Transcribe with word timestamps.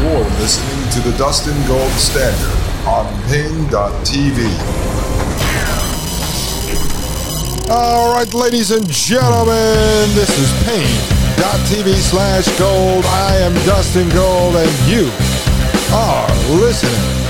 You're 0.00 0.24
listening 0.40 0.90
to 0.90 1.00
the 1.08 1.16
Dustin 1.16 1.56
Gold 1.66 1.90
Standard 1.92 2.86
on 2.86 3.06
Paine.tv. 3.28 4.50
All 7.70 8.12
right, 8.12 8.32
ladies 8.34 8.70
and 8.70 8.86
gentlemen, 8.90 10.08
this 10.14 10.30
is 10.38 10.52
Paine.tv 10.64 11.94
slash 11.94 12.46
gold. 12.58 13.04
I 13.06 13.36
am 13.36 13.54
Dustin 13.64 14.08
Gold, 14.10 14.56
and 14.56 14.70
you 14.88 15.10
are 15.94 16.28
listening 16.60 17.24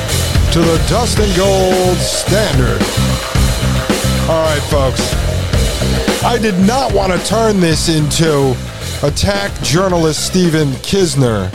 to 0.53 0.61
the 0.61 0.85
Dustin 0.89 1.31
Gold 1.37 1.99
Standard. 1.99 2.83
All 4.29 4.43
right, 4.43 4.63
folks. 4.71 5.15
I 6.25 6.39
did 6.39 6.59
not 6.67 6.93
want 6.93 7.13
to 7.13 7.27
turn 7.27 7.61
this 7.61 7.89
into 7.89 8.57
attack 9.07 9.53
journalist 9.63 10.27
Stephen 10.27 10.73
Kinzer 10.77 11.51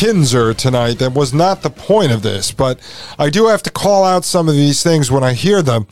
Kinzer 0.00 0.54
tonight. 0.54 0.94
That 0.94 1.12
was 1.12 1.34
not 1.34 1.60
the 1.60 1.68
point 1.68 2.10
of 2.10 2.22
this, 2.22 2.52
but 2.52 2.80
I 3.18 3.28
do 3.28 3.48
have 3.48 3.62
to 3.64 3.70
call 3.70 4.02
out 4.02 4.24
some 4.24 4.48
of 4.48 4.54
these 4.54 4.82
things 4.82 5.10
when 5.10 5.22
I 5.22 5.34
hear 5.34 5.60
them. 5.60 5.86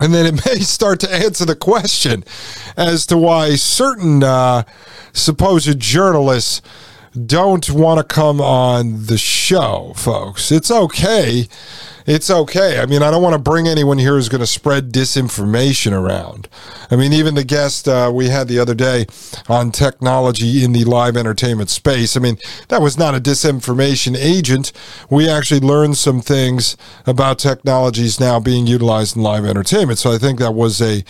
And 0.00 0.14
then 0.14 0.24
it 0.24 0.46
may 0.46 0.60
start 0.60 1.00
to 1.00 1.14
answer 1.14 1.44
the 1.44 1.54
question 1.54 2.24
as 2.78 3.04
to 3.06 3.18
why 3.18 3.56
certain 3.56 4.24
uh, 4.24 4.62
supposed 5.12 5.78
journalists 5.78 6.62
don't 7.26 7.68
want 7.68 7.98
to 7.98 8.04
come 8.04 8.40
on 8.40 9.04
the 9.04 9.18
show, 9.18 9.92
folks. 9.96 10.50
It's 10.50 10.70
okay. 10.70 11.46
It's 12.12 12.28
okay. 12.28 12.80
I 12.80 12.86
mean, 12.86 13.04
I 13.04 13.10
don't 13.12 13.22
want 13.22 13.34
to 13.34 13.38
bring 13.38 13.68
anyone 13.68 13.96
here 13.96 14.14
who's 14.14 14.28
going 14.28 14.40
to 14.40 14.46
spread 14.48 14.90
disinformation 14.90 15.92
around. 15.92 16.48
I 16.90 16.96
mean, 16.96 17.12
even 17.12 17.36
the 17.36 17.44
guest 17.44 17.86
uh, 17.86 18.10
we 18.12 18.30
had 18.30 18.48
the 18.48 18.58
other 18.58 18.74
day 18.74 19.06
on 19.48 19.70
technology 19.70 20.64
in 20.64 20.72
the 20.72 20.82
live 20.82 21.16
entertainment 21.16 21.70
space, 21.70 22.16
I 22.16 22.20
mean, 22.20 22.38
that 22.66 22.82
was 22.82 22.98
not 22.98 23.14
a 23.14 23.20
disinformation 23.20 24.16
agent. 24.18 24.72
We 25.08 25.30
actually 25.30 25.60
learned 25.60 25.98
some 25.98 26.20
things 26.20 26.76
about 27.06 27.38
technologies 27.38 28.18
now 28.18 28.40
being 28.40 28.66
utilized 28.66 29.14
in 29.14 29.22
live 29.22 29.44
entertainment. 29.44 30.00
So 30.00 30.10
I 30.10 30.18
think 30.18 30.40
that 30.40 30.50
was 30.50 30.82
a, 30.82 31.04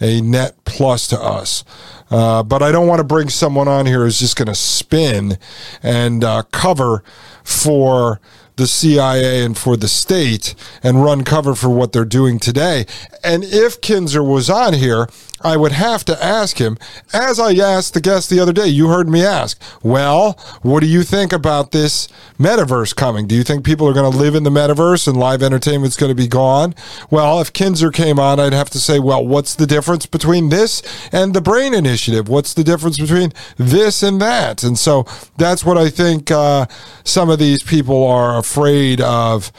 a 0.00 0.22
net 0.22 0.56
plus 0.64 1.06
to 1.08 1.20
us. 1.20 1.64
Uh, 2.10 2.42
but 2.42 2.62
I 2.62 2.72
don't 2.72 2.86
want 2.86 3.00
to 3.00 3.04
bring 3.04 3.28
someone 3.28 3.68
on 3.68 3.84
here 3.84 4.04
who's 4.04 4.20
just 4.20 4.36
going 4.36 4.46
to 4.46 4.54
spin 4.54 5.36
and 5.82 6.24
uh, 6.24 6.44
cover 6.50 7.04
for 7.44 8.22
the 8.56 8.66
CIA 8.66 9.44
and 9.44 9.56
for 9.56 9.76
the 9.76 9.88
state 9.88 10.54
and 10.82 11.04
run 11.04 11.24
cover 11.24 11.54
for 11.54 11.68
what 11.68 11.92
they're 11.92 12.04
doing 12.04 12.38
today. 12.38 12.86
And 13.22 13.44
if 13.44 13.80
Kinzer 13.80 14.22
was 14.22 14.48
on 14.48 14.74
here, 14.74 15.08
I 15.42 15.56
would 15.56 15.72
have 15.72 16.04
to 16.06 16.24
ask 16.24 16.58
him, 16.58 16.78
as 17.12 17.38
I 17.38 17.52
asked 17.52 17.92
the 17.92 18.00
guest 18.00 18.30
the 18.30 18.40
other 18.40 18.54
day, 18.54 18.68
you 18.68 18.88
heard 18.88 19.08
me 19.08 19.22
ask, 19.24 19.60
well, 19.82 20.32
what 20.62 20.80
do 20.80 20.86
you 20.86 21.02
think 21.02 21.32
about 21.32 21.72
this 21.72 22.08
metaverse 22.38 22.96
coming? 22.96 23.26
Do 23.26 23.34
you 23.34 23.44
think 23.44 23.64
people 23.64 23.86
are 23.86 23.92
going 23.92 24.10
to 24.10 24.18
live 24.18 24.34
in 24.34 24.44
the 24.44 24.50
metaverse 24.50 25.06
and 25.06 25.16
live 25.16 25.42
entertainment's 25.42 25.96
going 25.96 26.10
to 26.10 26.16
be 26.16 26.26
gone? 26.26 26.74
Well, 27.10 27.40
if 27.40 27.52
Kinzer 27.52 27.90
came 27.90 28.18
on, 28.18 28.40
I'd 28.40 28.54
have 28.54 28.70
to 28.70 28.80
say, 28.80 28.98
well, 28.98 29.26
what's 29.26 29.54
the 29.54 29.66
difference 29.66 30.06
between 30.06 30.48
this 30.48 30.82
and 31.12 31.34
the 31.34 31.42
Brain 31.42 31.74
Initiative? 31.74 32.28
What's 32.28 32.54
the 32.54 32.64
difference 32.64 32.98
between 32.98 33.32
this 33.58 34.02
and 34.02 34.20
that? 34.22 34.62
And 34.62 34.78
so 34.78 35.04
that's 35.36 35.64
what 35.64 35.76
I 35.76 35.90
think 35.90 36.30
uh, 36.30 36.66
some 37.04 37.28
of 37.28 37.38
these 37.38 37.62
people 37.62 38.06
are 38.06 38.42
afraid 38.46 39.00
of 39.00 39.50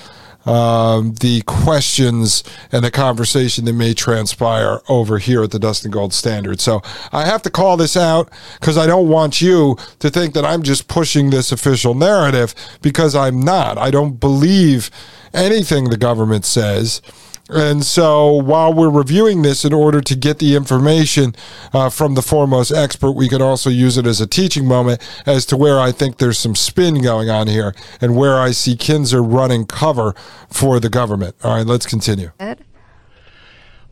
um, 0.46 1.14
the 1.16 1.42
questions 1.42 2.42
and 2.72 2.84
the 2.84 2.90
conversation 2.90 3.66
that 3.66 3.74
may 3.74 3.94
transpire 3.94 4.80
over 4.88 5.18
here 5.18 5.44
at 5.44 5.52
the 5.52 5.60
Dustin 5.60 5.92
Gold 5.92 6.14
Standard. 6.14 6.62
So 6.62 6.82
I 7.12 7.26
have 7.26 7.42
to 7.42 7.50
call 7.50 7.76
this 7.76 7.98
out 7.98 8.32
because 8.60 8.78
I 8.78 8.88
don't 8.88 9.10
want 9.10 9.42
you 9.42 9.78
to 10.00 10.10
think 10.10 10.34
that 10.36 10.46
I'm 10.46 10.64
just 10.64 10.88
pushing 10.88 11.30
this 11.30 11.52
official 11.52 11.96
narrative 11.96 12.56
because 12.82 13.14
I'm 13.14 13.42
not. 13.42 13.78
I 13.78 13.92
don't 13.92 14.22
believe 14.22 14.90
anything 15.34 15.90
the 15.90 15.98
government 15.98 16.46
says. 16.46 17.02
And 17.50 17.86
so 17.86 18.32
while 18.32 18.74
we're 18.74 18.90
reviewing 18.90 19.42
this 19.42 19.64
in 19.64 19.74
order 19.74 20.02
to 20.02 20.16
get 20.16 20.40
the 20.40 20.56
information 20.56 21.34
uh, 21.74 21.90
from 21.90 22.16
the 22.16 22.22
foremost 22.22 22.72
expert, 22.72 23.12
we 23.12 23.30
could 23.30 23.42
also 23.42 23.70
use 23.70 23.98
it 23.98 24.06
as 24.06 24.20
a 24.20 24.28
teaching 24.28 24.66
moment 24.66 25.02
as 25.26 25.46
to 25.48 25.58
where 25.58 25.80
I 25.80 25.92
think 25.92 26.18
there's 26.18 26.38
some 26.38 26.56
spin 26.56 27.02
going 27.02 27.30
on 27.30 27.48
here 27.48 27.74
and 28.02 28.18
where 28.18 28.38
I 28.38 28.52
see 28.52 28.76
Kinzer 28.76 29.24
running 29.24 29.66
cover 29.66 30.14
for 30.50 30.80
the 30.80 30.90
government. 30.90 31.36
All 31.44 31.56
right, 31.56 31.66
let's 31.66 31.86
continue. 31.86 32.32
Ed? 32.40 32.66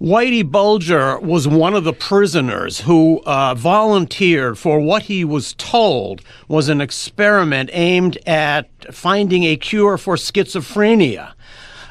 Whitey 0.01 0.49
Bulger 0.49 1.17
was 1.19 1.47
one 1.47 1.73
of 1.73 1.85
the 1.85 1.93
prisoners 1.93 2.81
who 2.81 3.21
uh, 3.25 3.55
volunteered 3.55 4.57
for 4.57 4.81
what 4.81 5.03
he 5.03 5.23
was 5.23 5.53
told 5.53 6.21
was 6.49 6.67
an 6.67 6.81
experiment 6.81 7.69
aimed 7.71 8.17
at 8.27 8.93
finding 8.93 9.45
a 9.45 9.55
cure 9.55 9.97
for 9.97 10.17
schizophrenia. 10.17 11.31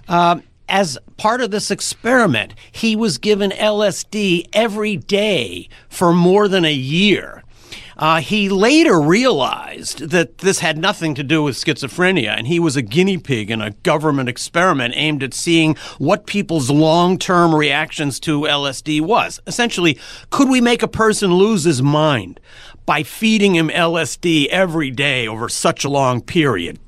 Uh, 0.07 0.41
as 0.69 0.99
part 1.17 1.41
of 1.41 1.51
this 1.51 1.71
experiment, 1.71 2.55
he 2.73 2.97
was 2.97 3.19
given 3.19 3.51
LSD 3.51 4.47
every 4.53 4.97
day 4.97 5.69
for 5.89 6.13
more 6.13 6.49
than 6.49 6.65
a 6.65 6.73
year. 6.73 7.43
Uh, 7.97 8.21
he 8.21 8.49
later 8.49 9.01
realized 9.01 10.11
that 10.11 10.39
this 10.39 10.59
had 10.59 10.77
nothing 10.77 11.15
to 11.15 11.23
do 11.23 11.43
with 11.43 11.57
schizophrenia, 11.57 12.37
and 12.37 12.47
he 12.47 12.59
was 12.59 12.77
a 12.77 12.83
guinea 12.83 13.19
pig 13.19 13.51
in 13.51 13.61
a 13.61 13.71
government 13.71 14.29
experiment 14.29 14.95
aimed 14.97 15.23
at 15.23 15.33
seeing 15.33 15.77
what 15.99 16.27
people's 16.27 16.71
long 16.71 17.19
term 17.19 17.55
reactions 17.55 18.19
to 18.21 18.43
LSD 18.43 19.01
was. 19.01 19.41
Essentially, 19.47 19.99
could 20.31 20.49
we 20.49 20.61
make 20.61 20.83
a 20.83 20.89
person 20.89 21.35
lose 21.35 21.65
his 21.65 21.83
mind 21.83 22.41
by 22.85 23.03
feeding 23.03 23.55
him 23.55 23.69
LSD 23.69 24.49
every 24.49 24.91
day 24.91 25.29
over 25.29 25.49
such 25.49 25.85
a 25.85 25.91
long 25.91 26.21
period? 26.21 26.79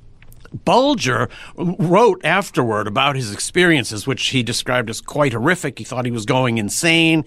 Bulger 0.64 1.28
wrote 1.56 2.24
afterward 2.24 2.86
about 2.86 3.16
his 3.16 3.32
experiences, 3.32 4.06
which 4.06 4.28
he 4.28 4.42
described 4.42 4.90
as 4.90 5.00
quite 5.00 5.32
horrific. 5.32 5.78
He 5.78 5.84
thought 5.84 6.04
he 6.04 6.10
was 6.10 6.26
going 6.26 6.58
insane. 6.58 7.24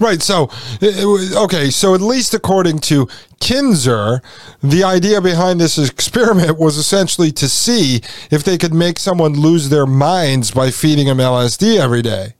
Right. 0.00 0.20
So, 0.22 0.50
okay. 0.82 1.70
So, 1.70 1.94
at 1.94 2.00
least 2.00 2.34
according 2.34 2.80
to 2.80 3.08
Kinzer, 3.40 4.22
the 4.62 4.82
idea 4.82 5.20
behind 5.20 5.60
this 5.60 5.78
experiment 5.78 6.58
was 6.58 6.76
essentially 6.76 7.30
to 7.32 7.48
see 7.48 8.00
if 8.30 8.42
they 8.42 8.58
could 8.58 8.74
make 8.74 8.98
someone 8.98 9.34
lose 9.34 9.68
their 9.68 9.86
minds 9.86 10.50
by 10.50 10.70
feeding 10.70 11.06
them 11.06 11.18
LSD 11.18 11.78
every 11.78 12.02
day. 12.02 12.34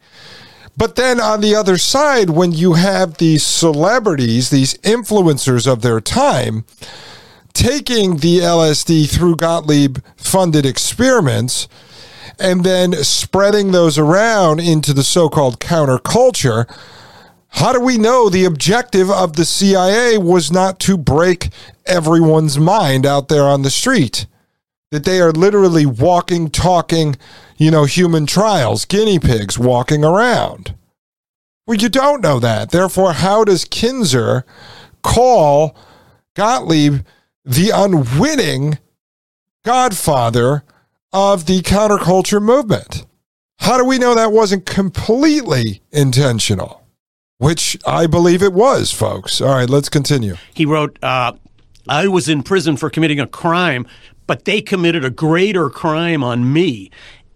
But 0.77 0.95
then 0.95 1.21
on 1.21 1.41
the 1.41 1.57
other 1.57 1.77
side, 1.77 2.31
when 2.31 2.53
you 2.53 2.75
have 2.75 3.19
these 3.19 3.45
celebrities, 3.45 4.51
these 4.51 4.75
influencers 4.79 5.67
of 5.71 5.83
their 5.83 6.01
time, 6.01 6.65
taking 7.59 8.19
the 8.19 8.39
LSD 8.39 9.11
through 9.11 9.35
Gottlieb 9.35 9.99
funded 10.17 10.65
experiments 10.65 11.67
and 12.39 12.63
then 12.63 12.93
spreading 13.03 13.73
those 13.73 13.99
around 13.99 14.61
into 14.61 14.93
the 14.93 15.03
so 15.03 15.29
called 15.29 15.59
counterculture. 15.59 16.73
How 17.49 17.73
do 17.73 17.81
we 17.81 17.99
know 17.99 18.29
the 18.29 18.45
objective 18.45 19.11
of 19.11 19.35
the 19.35 19.45
CIA 19.45 20.19
was 20.19 20.53
not 20.53 20.79
to 20.81 20.97
break 20.97 21.49
everyone's 21.85 22.61
mind 22.61 23.05
out 23.05 23.27
there 23.27 23.43
on 23.43 23.63
the 23.63 23.71
street? 23.71 24.27
That 24.93 25.05
they 25.05 25.21
are 25.21 25.33
literally 25.33 25.85
walking, 25.85 26.51
talking, 26.51 27.17
you 27.57 27.73
know, 27.73 27.87
human 27.87 28.27
trials, 28.27 28.85
guinea 28.85 29.19
pigs 29.19 29.59
walking 29.59 30.05
around. 30.05 30.77
Well, 31.67 31.77
you 31.77 31.89
don't 31.89 32.23
know 32.23 32.39
that. 32.39 32.71
Therefore, 32.71 33.15
how 33.15 33.43
does 33.43 33.65
Kinzer 33.65 34.47
call 35.03 35.77
Gottlieb 36.37 37.01
the 37.45 37.71
unwitting 37.75 38.79
godfather 39.65 40.65
of 41.13 41.47
the 41.47 41.61
counterculture 41.63 42.43
movement. 42.43 43.07
How 43.59 43.77
do 43.77 43.85
we 43.85 43.99
know 43.99 44.15
that 44.15 44.33
wasn't 44.33 44.67
completely 44.67 45.83
intentional? 45.91 46.87
Which 47.39 47.79
I 47.87 48.07
believe 48.07 48.43
it 48.43 48.53
was, 48.53 48.93
folks. 48.93 49.41
All 49.41 49.55
right, 49.55 49.71
let's 49.71 49.89
continue. 49.89 50.37
He 50.55 50.67
wrote, 50.67 50.99
uh, 51.03 51.33
I 51.89 52.09
was 52.09 52.29
in 52.29 52.43
prison 52.43 52.77
for 52.77 52.91
committing 52.91 53.21
a 53.21 53.27
crime, 53.27 53.87
but 54.27 54.45
they 54.45 54.61
committed 54.61 55.05
a 55.05 55.11
greater 55.11 55.71
crime 55.71 56.23
on 56.23 56.53
me. 56.53 56.91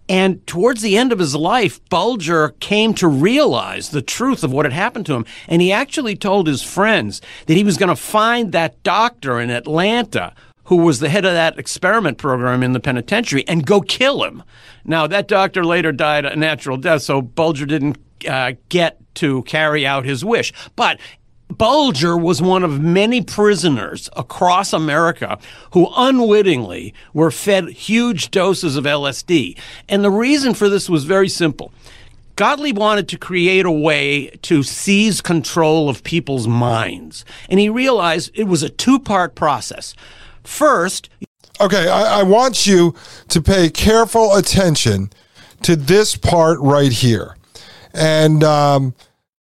And 0.09 0.47
towards 0.47 0.83
the 0.83 0.97
end 0.97 1.13
of 1.13 1.19
his 1.19 1.35
life, 1.35 1.81
Bulger 1.89 2.51
came 2.61 2.93
to 2.95 3.09
realize 3.09 3.91
the 3.91 4.03
truth 4.03 4.43
of 4.45 4.53
what 4.53 4.67
had 4.67 4.73
happened 4.73 5.07
to 5.07 5.15
him. 5.15 5.25
And 5.49 5.63
he 5.63 5.73
actually 5.73 6.17
told 6.17 6.47
his 6.47 6.63
friends 6.63 7.21
that 7.47 7.57
he 7.57 7.65
was 7.65 7.79
going 7.79 7.89
to 7.89 7.97
find 7.97 8.53
that 8.53 8.83
doctor 8.83 9.41
in 9.41 9.51
Atlanta 9.51 10.35
who 10.65 10.77
was 10.77 11.01
the 11.01 11.09
head 11.09 11.25
of 11.25 11.33
that 11.33 11.59
experiment 11.59 12.19
program 12.19 12.63
in 12.63 12.73
the 12.73 12.81
penitentiary, 12.81 13.47
and 13.49 13.67
go 13.67 13.81
kill 13.81 14.23
him. 14.25 14.43
Now, 14.85 15.07
that 15.07 15.29
doctor 15.29 15.65
later 15.65 15.93
died 15.93 16.25
a 16.25 16.37
natural 16.37 16.77
death, 16.77 17.03
so 17.03 17.21
Bulger 17.21 17.67
didn't 17.67 17.99
uh, 18.29 18.53
get 18.69 18.99
to 19.17 19.43
carry 19.43 19.87
out 19.87 20.05
his 20.05 20.25
wish. 20.25 20.53
But 20.77 20.99
Bulger 21.59 22.17
was 22.17 22.43
one 22.43 22.63
of 22.63 22.81
many 22.81 23.23
prisoners 23.23 24.09
across 24.17 24.73
America 24.73 25.39
who 25.73 25.89
unwittingly 25.97 26.95
were 27.13 27.31
fed 27.31 27.69
huge 27.71 28.31
doses 28.31 28.77
of 28.77 28.85
LSD. 28.85 29.59
And 29.89 30.05
the 30.05 30.11
reason 30.11 30.55
for 30.55 30.69
this 30.69 30.89
was 30.89 31.05
very 31.05 31.29
simple. 31.29 31.73
Gottlieb 32.37 32.79
wanted 32.79 33.09
to 33.09 33.19
create 33.19 33.67
a 33.67 33.71
way 33.71 34.29
to 34.43 34.63
seize 34.63 35.21
control 35.21 35.89
of 35.89 36.03
people's 36.03 36.49
minds. 36.49 37.25
And 37.49 37.61
he 37.61 37.69
realized 37.69 38.31
it 38.35 38.45
was 38.45 38.63
a 38.63 38.71
two 38.71 38.99
part 38.99 39.35
process. 39.35 39.95
First, 40.43 41.09
Okay, 41.61 41.89
I, 41.89 42.21
I 42.21 42.23
want 42.25 42.67
you 42.67 42.93
to 43.29 43.41
pay 43.41 43.71
careful 43.71 44.35
attention 44.35 45.11
to 45.63 45.77
this 45.77 46.17
part 46.17 46.59
right 46.61 46.91
here. 46.91 47.37
And 47.95 48.43
um, 48.43 48.95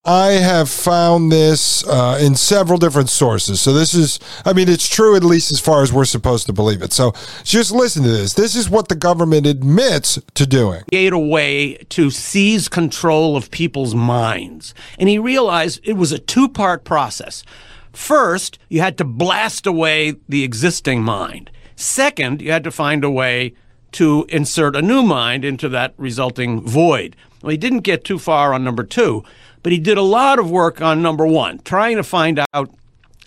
I 0.06 0.32
have 0.32 0.70
found 0.70 1.32
this 1.32 1.88
uh, 1.88 2.20
in 2.22 2.36
several 2.36 2.78
different 2.78 3.10
sources. 3.10 3.62
So 3.62 3.72
this 3.72 3.94
is, 3.94 4.20
I 4.44 4.52
mean, 4.52 4.68
it's 4.68 4.90
true 4.90 5.16
at 5.16 5.24
least 5.24 5.50
as 5.54 5.62
far 5.62 5.82
as 5.82 5.94
we're 5.94 6.04
supposed 6.04 6.46
to 6.48 6.54
believe 6.54 6.82
it. 6.82 6.92
So 6.92 7.14
just 7.46 7.72
listen 7.72 8.04
to 8.04 8.10
this. 8.10 8.34
This 8.34 8.54
is 8.54 8.70
what 8.70 8.90
the 8.90 8.96
government 8.96 9.48
admits 9.48 10.20
to 10.34 10.46
doing. 10.46 10.84
create 10.90 11.14
a 11.14 11.18
way 11.18 11.76
to 11.88 12.10
seize 12.10 12.68
control 12.68 13.38
of 13.38 13.50
people's 13.50 13.96
minds. 13.96 14.74
And 15.00 15.08
he 15.08 15.18
realized 15.20 15.80
it 15.84 15.94
was 15.94 16.12
a 16.12 16.20
two 16.20 16.50
part 16.50 16.84
process. 16.84 17.46
First, 17.94 18.60
you 18.68 18.82
had 18.82 18.98
to 18.98 19.06
blast 19.06 19.66
away 19.66 20.16
the 20.28 20.44
existing 20.44 21.02
mind. 21.02 21.50
Second, 21.78 22.42
you 22.42 22.52
had 22.52 22.66
to 22.66 22.72
find 22.72 23.06
a 23.06 23.10
way 23.10 23.54
to 23.94 24.26
insert 24.28 24.76
a 24.76 24.82
new 24.82 25.02
mind 25.02 25.46
into 25.46 25.70
that 25.70 25.94
resulting 25.96 26.60
void. 26.60 27.16
Well, 27.42 27.52
he 27.52 27.58
didn't 27.58 27.82
get 27.82 28.04
too 28.04 28.20
far 28.20 28.54
on 28.54 28.64
number 28.64 28.84
two, 28.84 29.24
but 29.64 29.72
he 29.72 29.80
did 29.80 29.98
a 29.98 30.04
lot 30.04 30.38
of 30.38 30.52
work 30.52 30.82
on 30.82 31.02
number 31.02 31.26
one, 31.26 31.60
trying 31.60 31.96
to 31.96 32.04
find 32.04 32.40
out 32.54 32.70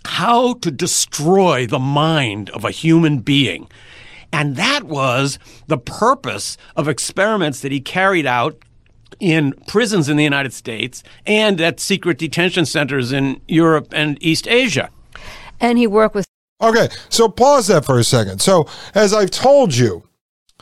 how 0.05 0.55
to 0.55 0.71
destroy 0.71 1.67
the 1.67 1.79
mind 1.79 2.51
of 2.51 2.65
a 2.65 2.71
human 2.71 3.19
being. 3.19 3.69
And 4.33 4.57
that 4.57 4.85
was 4.85 5.39
the 5.67 5.79
purpose 5.79 6.57
of 6.77 6.89
experiments 6.89 7.61
that 7.61 7.73
he 7.73 7.81
carried 7.81 8.27
out 8.27 8.59
in 9.19 9.55
prisons 9.67 10.09
in 10.09 10.17
the 10.17 10.25
United 10.25 10.53
States 10.53 11.03
and 11.25 11.61
at 11.61 11.81
secret 11.81 12.19
detention 12.19 12.67
centers 12.67 13.13
in 13.13 13.41
Europe 13.49 13.89
and 13.93 14.19
East 14.21 14.47
Asia. 14.47 14.91
And 15.61 15.79
he 15.79 15.87
worked 15.87 16.15
with 16.15 16.27
Okay, 16.63 16.89
so 17.11 17.29
pause 17.29 17.67
that 17.67 17.85
for 17.85 17.99
a 17.99 18.05
second. 18.05 18.41
So, 18.41 18.67
as 18.95 19.13
I've 19.13 19.31
told 19.31 19.77
you 19.77 20.05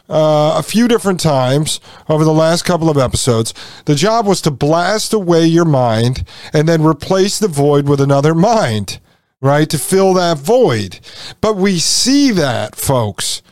uh, 0.08 0.56
a 0.58 0.62
few 0.62 0.86
different 0.86 1.20
times 1.20 1.80
over 2.08 2.24
the 2.24 2.32
last 2.32 2.64
couple 2.64 2.90
of 2.90 2.98
episodes, 2.98 3.54
the 3.86 3.94
job 3.94 4.26
was 4.26 4.40
to 4.42 4.50
blast 4.50 5.12
away 5.12 5.46
your 5.46 5.64
mind 5.64 6.24
and 6.52 6.68
then 6.68 6.84
replace 6.84 7.38
the 7.38 7.48
void 7.48 7.88
with 7.88 8.00
another 8.00 8.34
mind, 8.34 9.00
right? 9.40 9.68
To 9.70 9.78
fill 9.78 10.14
that 10.14 10.38
void. 10.38 11.00
But 11.40 11.56
we 11.56 11.78
see 11.78 12.30
that, 12.32 12.76
folks. 12.76 13.42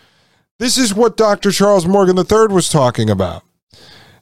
This 0.58 0.76
is 0.76 0.94
what 0.94 1.16
Dr. 1.16 1.50
Charles 1.50 1.86
Morgan 1.86 2.18
III 2.18 2.48
was 2.54 2.68
talking 2.68 3.08
about. 3.10 3.42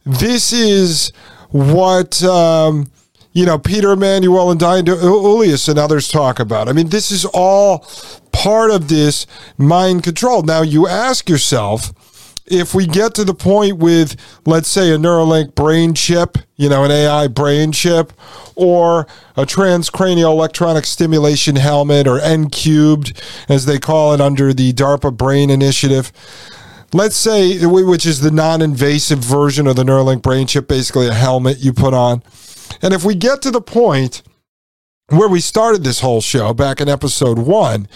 This 0.07 0.53
is 0.53 1.13
what. 1.51 2.23
Um, 2.23 2.91
you 3.33 3.47
know, 3.47 3.59
Peter 3.59 3.93
Emanuel 3.93 4.51
and 4.51 4.59
Diane 4.59 4.87
Ullius 4.87 5.69
and 5.69 5.79
others 5.79 6.09
talk 6.09 6.41
about. 6.41 6.69
I 6.69 6.73
mean, 6.73 6.89
this 6.89 7.13
is 7.13 7.25
all 7.25 7.87
part 8.33 8.71
of 8.71 8.89
this 8.89 9.27
mind 9.57 10.03
control. 10.03 10.43
Now, 10.43 10.63
you 10.63 10.89
ask 10.89 11.29
yourself, 11.29 11.93
if 12.51 12.75
we 12.75 12.87
get 12.87 13.15
to 13.15 13.25
the 13.25 13.33
point 13.33 13.79
with, 13.79 14.17
let's 14.45 14.69
say, 14.69 14.93
a 14.93 14.99
Neuralink 14.99 15.55
brain 15.55 15.95
chip, 15.95 16.37
you 16.57 16.69
know, 16.69 16.85
an 16.85 16.91
AI 16.91 17.29
brain 17.29 17.71
chip, 17.71 18.13
or 18.57 19.07
a 19.37 19.47
transcranial 19.47 20.33
electronic 20.33 20.85
stimulation 20.85 21.57
helmet, 21.57 22.09
or 22.09 22.21
N 22.21 22.51
cubed, 22.51 23.23
as 23.49 23.67
they 23.67 23.79
call 23.79 24.13
it 24.13 24.21
under 24.21 24.53
the 24.53 24.73
DARPA 24.73 25.17
Brain 25.17 25.49
Initiative, 25.49 26.13
let's 26.93 27.17
say, 27.17 27.65
which 27.65 28.05
is 28.05 28.21
the 28.21 28.33
non 28.33 28.61
invasive 28.61 29.21
version 29.21 29.69
of 29.69 29.77
the 29.77 29.85
Neuralink 29.85 30.21
brain 30.21 30.49
chip, 30.49 30.67
basically 30.67 31.07
a 31.07 31.15
helmet 31.15 31.59
you 31.59 31.73
put 31.73 31.95
on. 31.95 32.23
And 32.83 32.93
if 32.93 33.05
we 33.05 33.15
get 33.15 33.43
to 33.43 33.51
the 33.51 33.61
point 33.61 34.23
where 35.11 35.29
we 35.29 35.41
started 35.41 35.83
this 35.83 36.01
whole 36.01 36.21
show 36.21 36.55
back 36.55 36.81
in 36.81 36.89
episode 36.89 37.39
one 37.39 37.89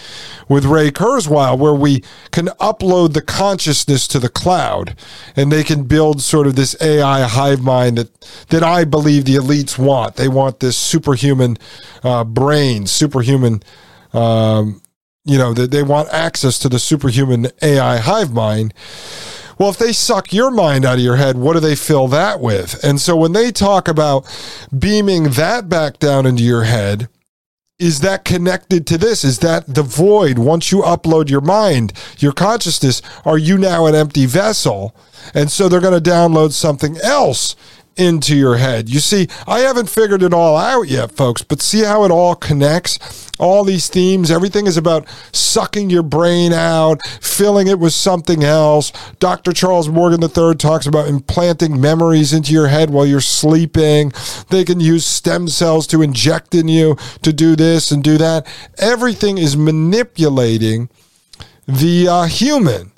with 0.49 0.65
Ray 0.65 0.91
Kurzweil, 0.91 1.57
where 1.57 1.73
we 1.73 2.03
can 2.31 2.47
upload 2.59 3.13
the 3.13 3.21
consciousness 3.21 4.07
to 4.09 4.19
the 4.19 4.27
cloud 4.27 4.95
and 5.35 5.51
they 5.51 5.63
can 5.63 5.83
build 5.83 6.21
sort 6.21 6.45
of 6.45 6.55
this 6.55 6.75
AI 6.81 7.21
hive 7.21 7.61
mind 7.61 7.97
that, 7.97 8.21
that 8.49 8.63
I 8.63 8.83
believe 8.83 9.23
the 9.23 9.35
elites 9.35 9.77
want. 9.77 10.17
They 10.17 10.27
want 10.27 10.59
this 10.59 10.75
superhuman 10.75 11.57
uh, 12.03 12.25
brain, 12.25 12.85
superhuman, 12.85 13.63
um, 14.11 14.81
you 15.23 15.37
know, 15.37 15.53
that 15.53 15.71
they 15.71 15.83
want 15.83 16.09
access 16.09 16.59
to 16.59 16.69
the 16.69 16.79
superhuman 16.79 17.47
AI 17.61 17.97
hive 17.97 18.33
mind. 18.33 18.73
Well, 19.57 19.69
if 19.69 19.77
they 19.77 19.93
suck 19.93 20.33
your 20.33 20.51
mind 20.51 20.85
out 20.85 20.97
of 20.97 21.03
your 21.03 21.15
head, 21.15 21.37
what 21.37 21.53
do 21.53 21.59
they 21.59 21.75
fill 21.75 22.07
that 22.09 22.39
with? 22.39 22.83
And 22.83 22.99
so 22.99 23.15
when 23.15 23.31
they 23.31 23.51
talk 23.51 23.87
about 23.87 24.25
beaming 24.77 25.31
that 25.31 25.69
back 25.69 25.99
down 25.99 26.25
into 26.25 26.43
your 26.43 26.63
head, 26.63 27.07
is 27.77 27.99
that 27.99 28.23
connected 28.23 28.87
to 28.87 28.97
this? 28.97 29.25
Is 29.25 29.39
that 29.39 29.67
the 29.67 29.83
void? 29.83 30.37
Once 30.37 30.71
you 30.71 30.79
upload 30.79 31.29
your 31.29 31.41
mind, 31.41 31.91
your 32.19 32.31
consciousness, 32.31 33.01
are 33.25 33.37
you 33.37 33.57
now 33.57 33.85
an 33.85 33.95
empty 33.95 34.25
vessel? 34.25 34.95
And 35.33 35.51
so 35.51 35.67
they're 35.67 35.81
going 35.81 36.01
to 36.01 36.09
download 36.09 36.53
something 36.53 36.97
else 36.97 37.55
into 37.97 38.35
your 38.35 38.57
head. 38.57 38.89
You 38.89 38.99
see, 38.99 39.27
I 39.47 39.59
haven't 39.59 39.89
figured 39.89 40.23
it 40.23 40.33
all 40.33 40.57
out 40.57 40.87
yet, 40.87 41.11
folks, 41.11 41.41
but 41.41 41.61
see 41.61 41.83
how 41.83 42.03
it 42.03 42.11
all 42.11 42.35
connects? 42.35 43.31
All 43.37 43.63
these 43.63 43.89
themes, 43.89 44.31
everything 44.31 44.67
is 44.67 44.77
about 44.77 45.07
sucking 45.31 45.89
your 45.89 46.03
brain 46.03 46.53
out, 46.53 47.05
filling 47.21 47.67
it 47.67 47.79
with 47.79 47.93
something 47.93 48.43
else. 48.43 48.91
Dr. 49.19 49.51
Charles 49.51 49.89
Morgan 49.89 50.23
III 50.23 50.55
talks 50.55 50.85
about 50.85 51.07
implanting 51.07 51.79
memories 51.79 52.33
into 52.33 52.53
your 52.53 52.67
head 52.67 52.89
while 52.89 53.05
you're 53.05 53.21
sleeping. 53.21 54.11
They 54.49 54.63
can 54.63 54.79
use 54.79 55.05
stem 55.05 55.47
cells 55.47 55.87
to 55.87 56.01
inject 56.01 56.55
in 56.55 56.67
you 56.67 56.97
to 57.23 57.33
do 57.33 57.55
this 57.55 57.91
and 57.91 58.03
do 58.03 58.17
that. 58.17 58.47
Everything 58.77 59.37
is 59.37 59.57
manipulating 59.57 60.89
the 61.67 62.07
uh, 62.07 62.23
human 62.25 62.91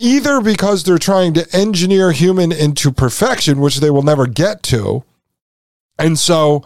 either 0.00 0.40
because 0.40 0.82
they're 0.82 0.98
trying 0.98 1.34
to 1.34 1.46
engineer 1.54 2.10
human 2.10 2.50
into 2.50 2.90
perfection, 2.90 3.60
which 3.60 3.76
they 3.76 3.90
will 3.90 4.02
never 4.02 4.26
get 4.26 4.62
to. 4.64 5.04
And 5.98 6.18
so 6.18 6.64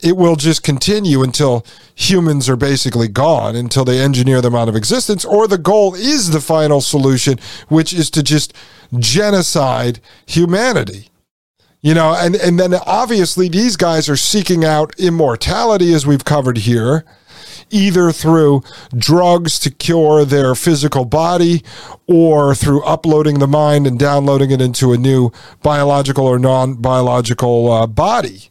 it 0.00 0.16
will 0.16 0.36
just 0.36 0.62
continue 0.62 1.22
until 1.22 1.64
humans 1.94 2.48
are 2.48 2.56
basically 2.56 3.08
gone, 3.08 3.56
until 3.56 3.84
they 3.84 3.98
engineer 3.98 4.42
them 4.42 4.54
out 4.54 4.68
of 4.68 4.76
existence, 4.76 5.24
or 5.24 5.48
the 5.48 5.58
goal 5.58 5.94
is 5.94 6.30
the 6.30 6.40
final 6.40 6.82
solution, 6.82 7.38
which 7.68 7.94
is 7.94 8.10
to 8.10 8.22
just 8.22 8.52
genocide 8.98 10.00
humanity. 10.26 11.08
You 11.80 11.94
know, 11.94 12.14
and, 12.14 12.34
and 12.36 12.60
then 12.60 12.74
obviously 12.86 13.48
these 13.48 13.76
guys 13.76 14.08
are 14.08 14.16
seeking 14.16 14.64
out 14.64 14.98
immortality, 14.98 15.94
as 15.94 16.06
we've 16.06 16.24
covered 16.24 16.58
here 16.58 17.04
either 17.74 18.12
through 18.12 18.62
drugs 18.96 19.58
to 19.58 19.70
cure 19.70 20.24
their 20.24 20.54
physical 20.54 21.04
body 21.04 21.62
or 22.06 22.54
through 22.54 22.82
uploading 22.84 23.40
the 23.40 23.48
mind 23.48 23.86
and 23.86 23.98
downloading 23.98 24.52
it 24.52 24.60
into 24.60 24.92
a 24.92 24.96
new 24.96 25.32
biological 25.62 26.26
or 26.26 26.38
non 26.38 26.74
biological 26.74 27.70
uh, 27.70 27.86
body. 27.86 28.50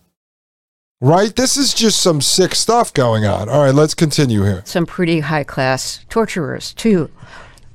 Right? 1.00 1.36
This 1.36 1.58
is 1.58 1.74
just 1.74 2.00
some 2.02 2.22
sick 2.22 2.56
stuff 2.56 2.94
going 2.94 3.26
on. 3.26 3.50
All 3.50 3.64
right, 3.64 3.76
let's 3.76 3.94
continue 3.94 4.44
here. 4.44 4.62
some 4.66 4.86
pretty 4.86 5.20
high 5.20 5.44
class 5.44 6.06
torturers, 6.10 6.74
too, 6.74 7.10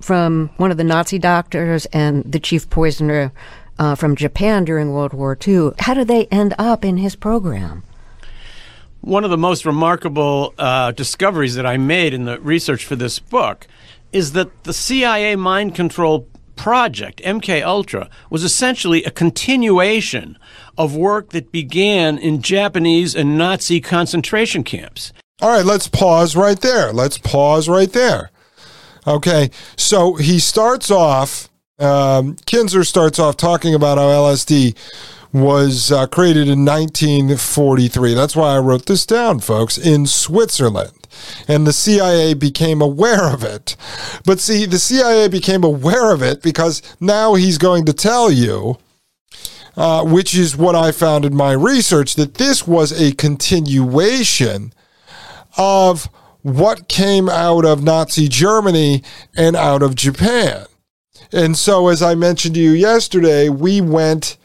from 0.00 0.50
one 0.56 0.70
of 0.70 0.78
the 0.78 0.84
Nazi 0.84 1.18
doctors 1.18 1.84
and 1.86 2.24
the 2.24 2.40
chief 2.40 2.70
poisoner 2.70 3.32
uh, 3.78 3.94
from 3.94 4.16
Japan 4.16 4.64
during 4.64 4.92
World 4.92 5.12
War 5.12 5.36
II. 5.46 5.70
How 5.78 5.94
do 5.94 6.04
they 6.04 6.26
end 6.26 6.54
up 6.58 6.84
in 6.84 6.96
his 6.96 7.16
program? 7.16 7.82
One 9.00 9.24
of 9.24 9.30
the 9.30 9.38
most 9.38 9.64
remarkable 9.64 10.54
uh, 10.58 10.92
discoveries 10.92 11.54
that 11.54 11.66
I 11.66 11.76
made 11.76 12.12
in 12.14 12.24
the 12.24 12.40
research 12.40 12.84
for 12.84 12.96
this 12.96 13.18
book 13.18 13.66
is 14.12 14.32
that 14.32 14.64
the 14.64 14.72
CIA 14.72 15.36
mind 15.36 15.74
control 15.74 16.26
project, 16.56 17.22
MK 17.22 17.62
Ultra, 17.62 18.10
was 18.28 18.44
essentially 18.44 19.04
a 19.04 19.10
continuation 19.10 20.36
of 20.76 20.94
work 20.94 21.30
that 21.30 21.52
began 21.52 22.18
in 22.18 22.42
Japanese 22.42 23.14
and 23.14 23.38
Nazi 23.38 23.80
concentration 23.80 24.64
camps. 24.64 25.12
All 25.40 25.50
right, 25.50 25.64
let's 25.64 25.88
pause 25.88 26.34
right 26.34 26.60
there. 26.60 26.92
Let's 26.92 27.16
pause 27.16 27.68
right 27.68 27.92
there. 27.92 28.30
Okay, 29.06 29.50
so 29.76 30.16
he 30.16 30.38
starts 30.38 30.90
off, 30.90 31.48
um, 31.78 32.36
Kinzer 32.44 32.84
starts 32.84 33.18
off 33.18 33.36
talking 33.36 33.74
about 33.74 33.96
how 33.96 34.08
LSD 34.08 34.76
was 35.32 35.92
uh, 35.92 36.06
created 36.06 36.48
in 36.48 36.64
1943. 36.64 38.14
That's 38.14 38.36
why 38.36 38.54
I 38.54 38.58
wrote 38.58 38.86
this 38.86 39.04
down, 39.04 39.40
folks, 39.40 39.76
in 39.76 40.06
Switzerland. 40.06 40.92
and 41.46 41.66
the 41.66 41.72
CIA 41.72 42.34
became 42.34 42.80
aware 42.80 43.32
of 43.32 43.42
it. 43.44 43.76
But 44.24 44.40
see, 44.40 44.66
the 44.66 44.78
CIA 44.78 45.28
became 45.28 45.64
aware 45.64 46.12
of 46.12 46.22
it 46.22 46.42
because 46.42 46.82
now 47.00 47.34
he's 47.34 47.58
going 47.58 47.84
to 47.86 47.92
tell 47.92 48.30
you. 48.30 48.78
Uh, 49.76 50.02
which 50.04 50.36
is 50.36 50.56
what 50.56 50.74
I 50.74 50.90
found 50.90 51.24
in 51.24 51.36
my 51.36 51.52
research 51.52 52.16
that 52.16 52.34
this 52.34 52.66
was 52.66 52.90
a 52.90 53.12
continuation 53.12 54.72
of 55.56 56.08
what 56.42 56.88
came 56.88 57.28
out 57.28 57.64
of 57.64 57.84
Nazi 57.84 58.26
Germany 58.26 59.04
and 59.36 59.54
out 59.54 59.84
of 59.84 59.94
Japan. 59.94 60.66
And 61.30 61.56
so, 61.56 61.86
as 61.86 62.02
I 62.02 62.16
mentioned 62.16 62.56
to 62.56 62.60
you 62.60 62.72
yesterday, 62.72 63.48
we 63.48 63.80
went 63.80 64.36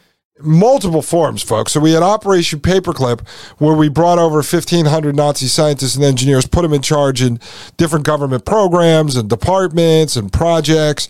multiple 0.44 1.02
forms, 1.02 1.42
folks. 1.42 1.72
So 1.72 1.80
we 1.80 1.92
had 1.92 2.02
Operation 2.02 2.60
Paperclip, 2.60 3.26
where 3.58 3.74
we 3.74 3.88
brought 3.88 4.18
over 4.18 4.36
1,500 4.36 5.16
Nazi 5.16 5.46
scientists 5.46 5.96
and 5.96 6.04
engineers, 6.04 6.46
put 6.46 6.62
them 6.62 6.72
in 6.72 6.82
charge 6.82 7.22
in 7.22 7.40
different 7.76 8.04
government 8.04 8.44
programs 8.44 9.16
and 9.16 9.28
departments 9.28 10.16
and 10.16 10.32
projects. 10.32 11.08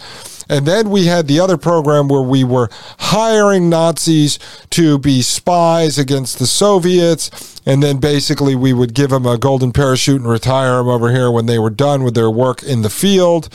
And 0.48 0.66
then 0.66 0.90
we 0.90 1.06
had 1.06 1.26
the 1.26 1.40
other 1.40 1.56
program 1.56 2.08
where 2.08 2.22
we 2.22 2.44
were 2.44 2.68
hiring 2.98 3.68
Nazis 3.68 4.38
to 4.70 4.98
be 4.98 5.22
spies 5.22 5.98
against 5.98 6.38
the 6.38 6.46
Soviets. 6.46 7.60
And 7.66 7.82
then 7.82 7.98
basically 7.98 8.54
we 8.54 8.72
would 8.72 8.94
give 8.94 9.10
them 9.10 9.26
a 9.26 9.38
golden 9.38 9.72
parachute 9.72 10.20
and 10.20 10.28
retire 10.28 10.76
them 10.76 10.88
over 10.88 11.10
here 11.10 11.30
when 11.30 11.46
they 11.46 11.58
were 11.58 11.70
done 11.70 12.04
with 12.04 12.14
their 12.14 12.30
work 12.30 12.62
in 12.62 12.82
the 12.82 12.90
field. 12.90 13.48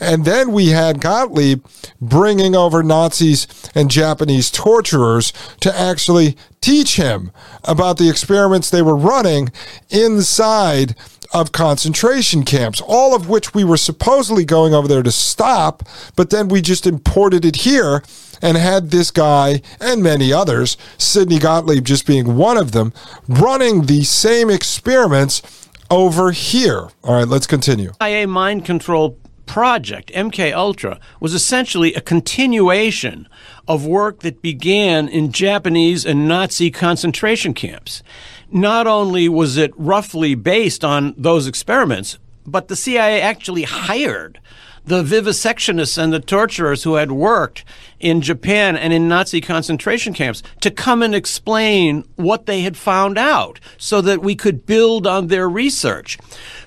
And 0.00 0.24
then 0.24 0.52
we 0.52 0.68
had 0.68 1.00
Gottlieb 1.00 1.64
bringing 2.00 2.54
over 2.54 2.82
Nazis 2.82 3.46
and 3.74 3.90
Japanese 3.90 4.50
torturers 4.50 5.32
to 5.60 5.76
actually 5.76 6.36
teach 6.60 6.96
him 6.96 7.32
about 7.64 7.98
the 7.98 8.08
experiments 8.08 8.70
they 8.70 8.82
were 8.82 8.96
running 8.96 9.50
inside 9.90 10.94
of 11.40 11.52
concentration 11.52 12.44
camps, 12.44 12.80
all 12.80 13.14
of 13.14 13.28
which 13.28 13.52
we 13.52 13.62
were 13.62 13.76
supposedly 13.76 14.44
going 14.44 14.72
over 14.72 14.88
there 14.88 15.02
to 15.02 15.12
stop, 15.12 15.82
but 16.16 16.30
then 16.30 16.48
we 16.48 16.62
just 16.62 16.86
imported 16.86 17.44
it 17.44 17.56
here 17.56 18.02
and 18.40 18.56
had 18.56 18.90
this 18.90 19.10
guy 19.10 19.60
and 19.80 20.02
many 20.02 20.32
others, 20.32 20.76
Sidney 20.96 21.38
Gottlieb 21.38 21.84
just 21.84 22.06
being 22.06 22.36
one 22.36 22.56
of 22.56 22.72
them, 22.72 22.92
running 23.28 23.82
the 23.82 24.04
same 24.04 24.48
experiments 24.50 25.42
over 25.90 26.32
here. 26.32 26.88
All 27.04 27.14
right, 27.14 27.28
let's 27.28 27.46
continue. 27.46 27.92
CIA 28.00 28.26
mind 28.26 28.64
control 28.64 29.18
project, 29.44 30.10
MK 30.12 30.54
Ultra, 30.54 30.98
was 31.20 31.34
essentially 31.34 31.94
a 31.94 32.00
continuation 32.00 33.28
of 33.68 33.86
work 33.86 34.20
that 34.20 34.42
began 34.42 35.08
in 35.08 35.32
Japanese 35.32 36.04
and 36.04 36.26
Nazi 36.26 36.70
concentration 36.70 37.54
camps. 37.54 38.02
Not 38.50 38.86
only 38.86 39.28
was 39.28 39.56
it 39.56 39.72
roughly 39.76 40.34
based 40.34 40.84
on 40.84 41.14
those 41.16 41.46
experiments, 41.46 42.18
but 42.46 42.68
the 42.68 42.76
CIA 42.76 43.20
actually 43.20 43.64
hired 43.64 44.40
the 44.84 45.02
vivisectionists 45.02 45.98
and 45.98 46.12
the 46.12 46.20
torturers 46.20 46.84
who 46.84 46.94
had 46.94 47.10
worked 47.10 47.64
in 47.98 48.20
Japan 48.20 48.76
and 48.76 48.92
in 48.92 49.08
Nazi 49.08 49.40
concentration 49.40 50.14
camps 50.14 50.44
to 50.60 50.70
come 50.70 51.02
and 51.02 51.14
explain 51.14 52.04
what 52.14 52.46
they 52.46 52.60
had 52.60 52.76
found 52.76 53.18
out 53.18 53.58
so 53.76 54.00
that 54.00 54.22
we 54.22 54.36
could 54.36 54.64
build 54.64 55.06
on 55.06 55.26
their 55.26 55.48
research. 55.48 56.18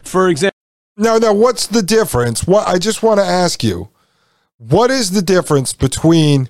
For 0.03 0.27
example, 0.27 0.55
now, 0.98 1.17
no, 1.17 1.31
what's 1.31 1.65
the 1.65 1.81
difference? 1.81 2.45
What 2.45 2.67
I 2.67 2.77
just 2.77 3.01
want 3.01 3.21
to 3.21 3.25
ask 3.25 3.63
you, 3.63 3.88
what 4.57 4.91
is 4.91 5.12
the 5.12 5.21
difference 5.21 5.71
between 5.71 6.50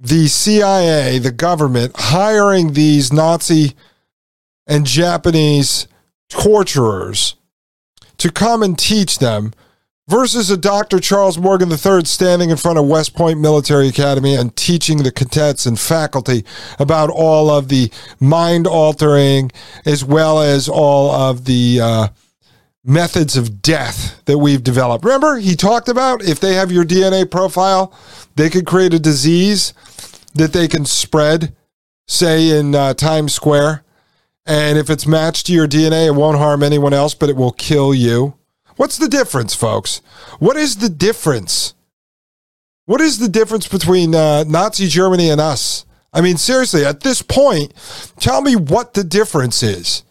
the 0.00 0.28
CIA, 0.28 1.18
the 1.18 1.30
government 1.30 1.92
hiring 1.94 2.72
these 2.72 3.12
Nazi 3.12 3.74
and 4.68 4.86
Japanese 4.86 5.88
torturers 6.28 7.34
to 8.18 8.30
come 8.30 8.62
and 8.62 8.78
teach 8.78 9.18
them 9.18 9.52
versus 10.08 10.50
a 10.50 10.56
Dr. 10.56 10.98
Charles 10.98 11.38
Morgan 11.38 11.70
III 11.70 12.04
standing 12.04 12.50
in 12.50 12.56
front 12.56 12.78
of 12.78 12.86
West 12.86 13.14
Point 13.14 13.40
Military 13.40 13.88
Academy 13.88 14.34
and 14.34 14.54
teaching 14.56 15.02
the 15.02 15.12
cadets 15.12 15.66
and 15.66 15.78
faculty 15.78 16.44
about 16.78 17.10
all 17.10 17.50
of 17.50 17.68
the 17.68 17.90
mind 18.18 18.66
altering 18.66 19.50
as 19.84 20.04
well 20.04 20.40
as 20.40 20.68
all 20.68 21.10
of 21.10 21.44
the 21.44 21.80
uh, 21.80 22.08
methods 22.84 23.36
of 23.36 23.60
death 23.60 24.22
that 24.24 24.38
we've 24.38 24.62
developed. 24.62 25.04
Remember, 25.04 25.36
he 25.36 25.54
talked 25.54 25.88
about 25.88 26.22
if 26.24 26.40
they 26.40 26.54
have 26.54 26.72
your 26.72 26.84
DNA 26.84 27.30
profile, 27.30 27.92
they 28.36 28.48
could 28.48 28.66
create 28.66 28.94
a 28.94 28.98
disease 28.98 29.74
that 30.34 30.52
they 30.52 30.68
can 30.68 30.86
spread, 30.86 31.54
say 32.06 32.58
in 32.58 32.74
uh, 32.74 32.94
Times 32.94 33.34
Square. 33.34 33.84
And 34.48 34.78
if 34.78 34.88
it's 34.88 35.06
matched 35.06 35.46
to 35.46 35.52
your 35.52 35.68
DNA, 35.68 36.06
it 36.06 36.14
won't 36.14 36.38
harm 36.38 36.62
anyone 36.62 36.94
else, 36.94 37.12
but 37.12 37.28
it 37.28 37.36
will 37.36 37.52
kill 37.52 37.92
you. 37.92 38.34
What's 38.76 38.96
the 38.96 39.08
difference, 39.08 39.54
folks? 39.54 40.00
What 40.38 40.56
is 40.56 40.76
the 40.76 40.88
difference? 40.88 41.74
What 42.86 43.02
is 43.02 43.18
the 43.18 43.28
difference 43.28 43.68
between 43.68 44.14
uh, 44.14 44.44
Nazi 44.44 44.86
Germany 44.86 45.28
and 45.28 45.38
us? 45.38 45.84
I 46.14 46.22
mean, 46.22 46.38
seriously, 46.38 46.82
at 46.82 47.00
this 47.00 47.20
point, 47.20 47.74
tell 48.18 48.40
me 48.40 48.56
what 48.56 48.94
the 48.94 49.04
difference 49.04 49.62
is. 49.62 50.02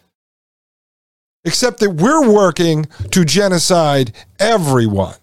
Except 1.44 1.79
that 1.79 1.96
we're 1.96 2.32
working 2.32 2.86
to 3.10 3.25
genocide 3.25 4.13
everyone. 4.38 5.15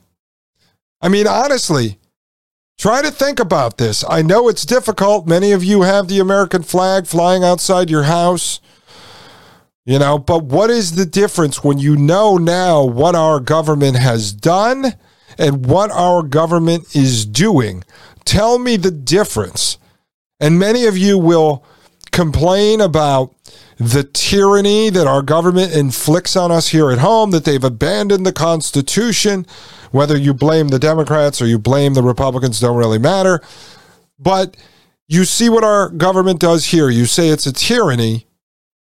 I 1.00 1.08
mean, 1.08 1.28
honestly, 1.28 2.00
try 2.78 3.00
to 3.02 3.12
think 3.12 3.38
about 3.38 3.78
this. 3.78 4.04
I 4.08 4.22
know 4.22 4.48
it's 4.48 4.66
difficult. 4.66 5.28
Many 5.28 5.52
of 5.52 5.62
you 5.62 5.82
have 5.82 6.08
the 6.08 6.18
American 6.18 6.64
flag 6.64 7.06
flying 7.06 7.44
outside 7.44 7.90
your 7.90 8.04
house. 8.04 8.60
You 9.86 9.98
know, 9.98 10.18
but 10.18 10.44
what 10.44 10.70
is 10.70 10.96
the 10.96 11.04
difference 11.04 11.62
when 11.62 11.78
you 11.78 11.94
know 11.94 12.38
now 12.38 12.82
what 12.82 13.14
our 13.14 13.38
government 13.38 13.96
has 13.96 14.32
done 14.32 14.94
and 15.36 15.66
what 15.66 15.90
our 15.90 16.22
government 16.22 16.96
is 16.96 17.26
doing? 17.26 17.84
Tell 18.24 18.58
me 18.58 18.76
the 18.76 18.90
difference. 18.90 19.76
And 20.40 20.58
many 20.58 20.86
of 20.86 20.96
you 20.96 21.18
will 21.18 21.66
complain 22.12 22.80
about 22.80 23.34
the 23.76 24.04
tyranny 24.04 24.88
that 24.88 25.06
our 25.06 25.20
government 25.20 25.74
inflicts 25.74 26.34
on 26.34 26.50
us 26.50 26.68
here 26.68 26.90
at 26.90 26.98
home, 26.98 27.30
that 27.32 27.44
they've 27.44 27.62
abandoned 27.62 28.24
the 28.24 28.32
Constitution. 28.32 29.46
Whether 29.90 30.16
you 30.16 30.32
blame 30.32 30.68
the 30.68 30.78
Democrats 30.78 31.42
or 31.42 31.46
you 31.46 31.58
blame 31.58 31.92
the 31.92 32.02
Republicans 32.02 32.58
don't 32.58 32.76
really 32.76 32.98
matter. 32.98 33.42
But 34.18 34.56
you 35.08 35.26
see 35.26 35.50
what 35.50 35.62
our 35.62 35.90
government 35.90 36.40
does 36.40 36.66
here. 36.66 36.88
You 36.88 37.04
say 37.04 37.28
it's 37.28 37.46
a 37.46 37.52
tyranny 37.52 38.26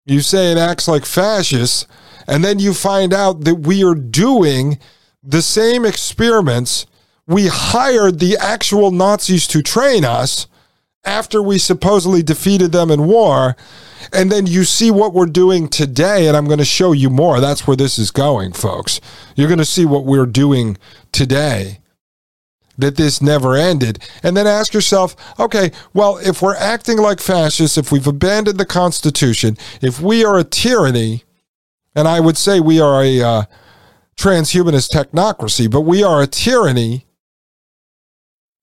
you 0.05 0.21
say 0.21 0.53
it 0.53 0.59
acts 0.59 0.89
like 0.89 1.05
fascists, 1.05 1.87
and 2.27 2.45
then 2.45 2.59
you 2.59 2.75
find 2.75 3.13
out 3.13 3.45
that 3.45 3.57
we 3.57 3.85
are 3.85 3.95
doing 3.95 4.79
the 5.23 5.43
same 5.43 5.85
experiments. 5.85 6.87
We 7.27 7.49
hired 7.49 8.19
the 8.19 8.37
actual 8.37 8.91
Nazis 8.91 9.47
to 9.49 9.63
train 9.63 10.05
us 10.05 10.47
after 11.05 11.43
we 11.43 11.59
supposedly 11.59 12.23
defeated 12.23 12.73
them 12.73 12.91
in 12.91 13.07
war. 13.07 13.57
And 14.13 14.31
then 14.31 14.47
you 14.47 14.65
see 14.65 14.91
what 14.91 15.15
we're 15.15 15.27
doing 15.27 15.69
today, 15.69 16.27
and 16.27 16.37
I'm 16.37 16.47
going 16.47 16.59
to 16.59 16.65
show 16.65 16.93
you 16.93 17.09
more. 17.09 17.41
That's 17.41 17.67
where 17.67 17.77
this 17.77 17.99
is 17.99 18.11
going, 18.11 18.53
folks. 18.53 19.01
You're 19.37 19.49
going 19.49 19.59
to 19.59 19.65
see 19.65 19.85
what 19.85 20.05
we're 20.05 20.27
doing 20.27 20.77
today 21.13 21.82
that 22.79 22.97
this 22.97 23.21
never 23.21 23.55
ended. 23.55 24.03
And 24.23 24.37
then 24.37 24.47
ask 24.47 24.75
yourself, 24.75 25.17
okay, 25.39 25.71
well, 25.93 26.19
if 26.19 26.43
we're 26.43 26.57
acting 26.57 26.99
like 26.99 27.21
fascists, 27.21 27.79
if 27.79 27.93
we've 27.93 28.07
abandoned 28.07 28.59
the 28.59 28.67
Constitution, 28.67 29.57
if 29.81 30.01
we 30.01 30.25
are 30.25 30.39
a 30.39 30.45
tyranny, 30.45 31.25
and 31.95 32.09
I 32.09 32.21
would 32.21 32.37
say 32.37 32.61
we 32.61 32.81
are 32.81 33.03
a 33.03 33.21
uh, 33.21 33.43
transhumanist 34.17 34.91
technocracy, 34.91 35.71
but 35.71 35.83
we 35.83 36.03
are 36.03 36.23
a 36.23 36.27
tyranny, 36.27 37.07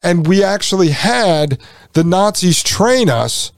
and 0.02 0.28
we 0.28 0.44
actually 0.44 0.90
had 0.90 1.60
the 1.94 2.04
Nazis 2.04 2.64
train 2.64 3.10
us 3.10 3.52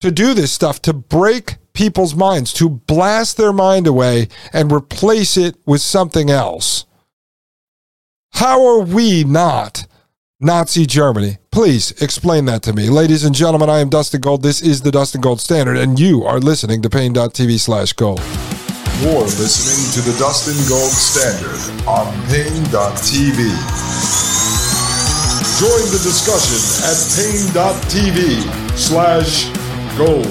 to 0.00 0.10
do 0.10 0.34
this 0.34 0.52
stuff, 0.52 0.82
to 0.82 0.92
break 0.92 1.56
people's 1.72 2.14
minds, 2.14 2.52
to 2.52 2.68
blast 2.68 3.36
their 3.36 3.52
mind 3.52 3.86
away 3.86 4.28
and 4.52 4.72
replace 4.72 5.36
it 5.36 5.56
with 5.64 5.80
something 5.80 6.28
else. 6.28 6.84
How 8.34 8.66
are 8.66 8.80
we 8.80 9.24
not 9.24 9.86
Nazi 10.40 10.86
Germany? 10.86 11.38
Please 11.50 11.92
explain 12.02 12.46
that 12.46 12.62
to 12.62 12.72
me. 12.72 12.88
Ladies 12.88 13.24
and 13.24 13.34
gentlemen, 13.34 13.68
I 13.70 13.80
am 13.80 13.90
Dustin 13.90 14.20
Gold. 14.20 14.42
This 14.42 14.62
is 14.62 14.80
the 14.82 14.90
Dustin 14.90 15.20
Gold 15.20 15.40
Standard, 15.40 15.76
and 15.76 15.98
you 15.98 16.24
are 16.24 16.40
listening 16.40 16.82
to 16.82 16.90
Paine.tv 16.90 17.60
slash 17.60 17.92
gold. 17.92 18.20
You're 19.00 19.22
listening 19.22 19.92
to 19.94 20.10
the 20.10 20.16
Dustin 20.18 20.56
Gold 20.68 20.90
Standard 20.90 21.60
on 21.86 22.06
Paine.tv. 22.28 23.36
Join 25.60 25.84
the 25.92 26.00
discussion 26.02 26.58
at 26.88 26.98
Paine.tv 27.14 28.76
slash 28.76 29.50
gold. 29.96 30.26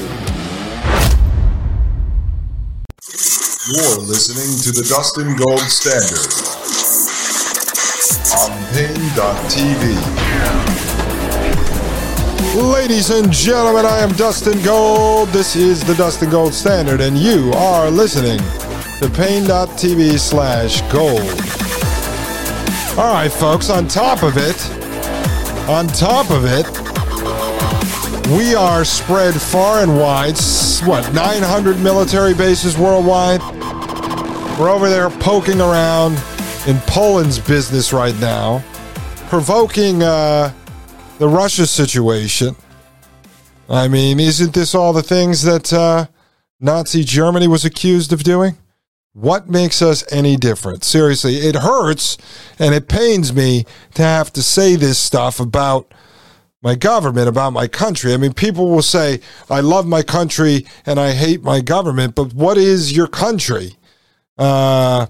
You're 3.71 4.03
listening 4.03 4.57
to 4.63 4.71
the 4.71 4.85
Dustin 4.89 5.37
Gold 5.37 5.59
Standard 5.61 6.50
on 8.33 8.51
Paine.tv. 8.73 9.91
Ladies 12.55 13.09
and 13.09 13.29
gentlemen, 13.29 13.85
I 13.85 13.99
am 13.99 14.13
Dustin 14.13 14.61
Gold. 14.63 15.27
This 15.29 15.57
is 15.57 15.83
the 15.83 15.95
Dustin 15.95 16.29
Gold 16.29 16.53
Standard, 16.53 17.01
and 17.01 17.17
you 17.17 17.51
are 17.51 17.91
listening 17.91 18.39
to 18.99 19.09
Paine.tv 19.09 20.17
slash 20.17 20.81
gold. 20.93 21.19
All 22.97 23.13
right, 23.13 23.31
folks, 23.31 23.69
on 23.69 23.89
top 23.89 24.23
of 24.23 24.37
it, 24.37 24.69
on 25.69 25.87
top 25.87 26.31
of 26.31 26.45
it, 26.45 26.65
we 28.37 28.55
are 28.55 28.85
spread 28.85 29.33
far 29.33 29.81
and 29.81 29.99
wide. 29.99 30.37
What, 30.85 31.13
900 31.13 31.81
military 31.81 32.33
bases 32.33 32.77
worldwide? 32.77 33.41
We're 34.57 34.69
over 34.69 34.89
there 34.89 35.09
poking 35.09 35.59
around 35.59 36.17
in 36.67 36.77
Poland's 36.81 37.39
business 37.39 37.91
right 37.91 38.17
now, 38.19 38.63
provoking 39.29 40.03
uh, 40.03 40.53
the 41.17 41.27
Russia 41.27 41.65
situation. 41.65 42.55
I 43.67 43.87
mean, 43.87 44.19
isn't 44.19 44.53
this 44.53 44.75
all 44.75 44.93
the 44.93 45.01
things 45.01 45.41
that 45.43 45.73
uh, 45.73 46.05
Nazi 46.59 47.03
Germany 47.03 47.47
was 47.47 47.65
accused 47.65 48.13
of 48.13 48.23
doing? 48.23 48.57
What 49.13 49.49
makes 49.49 49.81
us 49.81 50.03
any 50.11 50.37
different? 50.37 50.83
Seriously, 50.83 51.37
it 51.37 51.55
hurts 51.55 52.17
and 52.59 52.75
it 52.75 52.87
pains 52.87 53.33
me 53.33 53.65
to 53.95 54.03
have 54.03 54.31
to 54.33 54.43
say 54.43 54.75
this 54.75 54.99
stuff 54.99 55.39
about 55.39 55.91
my 56.61 56.75
government, 56.75 57.27
about 57.27 57.53
my 57.53 57.67
country. 57.67 58.13
I 58.13 58.17
mean, 58.17 58.33
people 58.33 58.69
will 58.69 58.83
say, 58.83 59.19
I 59.49 59.61
love 59.61 59.87
my 59.87 60.03
country 60.03 60.67
and 60.85 60.99
I 60.99 61.13
hate 61.13 61.41
my 61.41 61.59
government, 61.59 62.13
but 62.13 62.33
what 62.33 62.57
is 62.57 62.95
your 62.95 63.07
country? 63.07 63.77
Uh, 64.37 65.07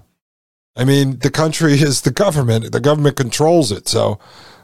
I 0.76 0.84
mean, 0.84 1.18
the 1.18 1.30
country 1.30 1.74
is 1.74 2.00
the 2.02 2.10
government. 2.10 2.72
The 2.72 2.80
government 2.80 3.16
controls 3.16 3.70
it. 3.70 3.88
So, 3.88 4.18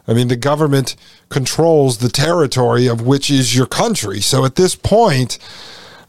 I 0.06 0.14
mean, 0.14 0.28
the 0.28 0.36
government 0.36 0.96
controls 1.28 1.98
the 1.98 2.08
territory 2.08 2.86
of 2.86 3.06
which 3.06 3.30
is 3.30 3.54
your 3.54 3.66
country. 3.66 4.20
So 4.20 4.44
at 4.44 4.54
this 4.54 4.74
point, 4.74 5.38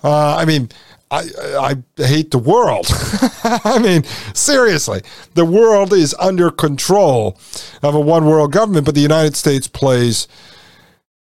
uh, 0.04 0.38
I 0.38 0.46
mean, 0.46 0.70
I, 1.12 1.24
I 1.60 2.04
hate 2.04 2.32
the 2.32 2.38
world. 2.38 2.88
I 3.44 3.80
mean, 3.82 4.04
seriously, 4.34 5.02
the 5.34 5.46
world 5.46 5.92
is 5.92 6.16
under 6.20 6.52
control 6.52 7.38
of 7.82 7.96
a 7.96 8.00
one 8.00 8.26
world 8.26 8.52
government, 8.52 8.86
but 8.86 8.96
the 8.96 9.02
United 9.02 9.36
States 9.36 9.68
plays 9.68 10.28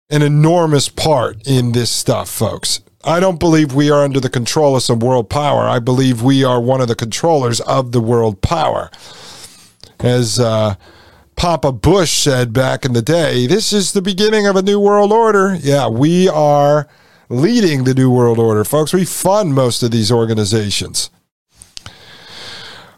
an 0.09 0.21
enormous 0.21 0.89
part 0.89 1.45
in 1.45 1.73
this 1.73 1.91
stuff, 1.91 2.29
folks. 2.29 2.79
I 3.03 3.19
don't 3.19 3.39
believe 3.39 3.73
we 3.73 3.91
are 3.91 4.03
under 4.03 4.19
the 4.19 4.29
control 4.29 4.75
of 4.75 4.83
some 4.83 4.99
world 4.99 5.29
power. 5.29 5.67
I 5.67 5.79
believe 5.79 6.21
we 6.21 6.43
are 6.43 6.61
one 6.61 6.79
of 6.79 6.87
the 6.87 6.95
controllers 6.95 7.59
of 7.61 7.91
the 7.91 7.99
world 7.99 8.41
power. 8.41 8.89
As 9.99 10.39
uh, 10.39 10.75
Papa 11.35 11.71
Bush 11.71 12.11
said 12.11 12.53
back 12.53 12.85
in 12.85 12.93
the 12.93 13.01
day, 13.01 13.45
this 13.45 13.73
is 13.73 13.91
the 13.91 14.01
beginning 14.01 14.47
of 14.47 14.55
a 14.55 14.61
new 14.61 14.79
world 14.79 15.11
order. 15.11 15.55
Yeah, 15.55 15.89
we 15.89 16.29
are 16.29 16.87
leading 17.29 17.83
the 17.83 17.93
New 17.93 18.11
World 18.11 18.39
Order, 18.39 18.63
folks. 18.63 18.93
We 18.93 19.05
fund 19.05 19.53
most 19.53 19.83
of 19.83 19.91
these 19.91 20.11
organizations. 20.11 21.09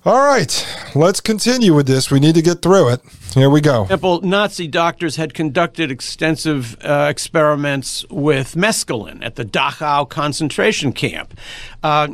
All 0.08 0.24
right, 0.24 0.68
let's 0.94 1.20
continue 1.20 1.74
with 1.74 1.88
this. 1.88 2.12
We 2.12 2.20
need 2.20 2.36
to 2.36 2.44
get 2.44 2.62
through 2.62 2.90
it. 2.90 3.02
Here 3.34 3.50
we 3.50 3.60
go. 3.60 3.82
example, 3.82 4.22
Nazi 4.22 4.68
doctors 4.68 5.16
had 5.16 5.34
conducted 5.34 5.90
extensive 5.90 6.78
uh, 6.84 7.08
experiments 7.10 8.06
with 8.12 8.54
mescaline 8.54 9.26
at 9.26 9.34
the 9.34 9.44
Dachau 9.44 10.08
concentration 10.08 10.94
camp. 10.94 11.34
Uh, 11.82 12.10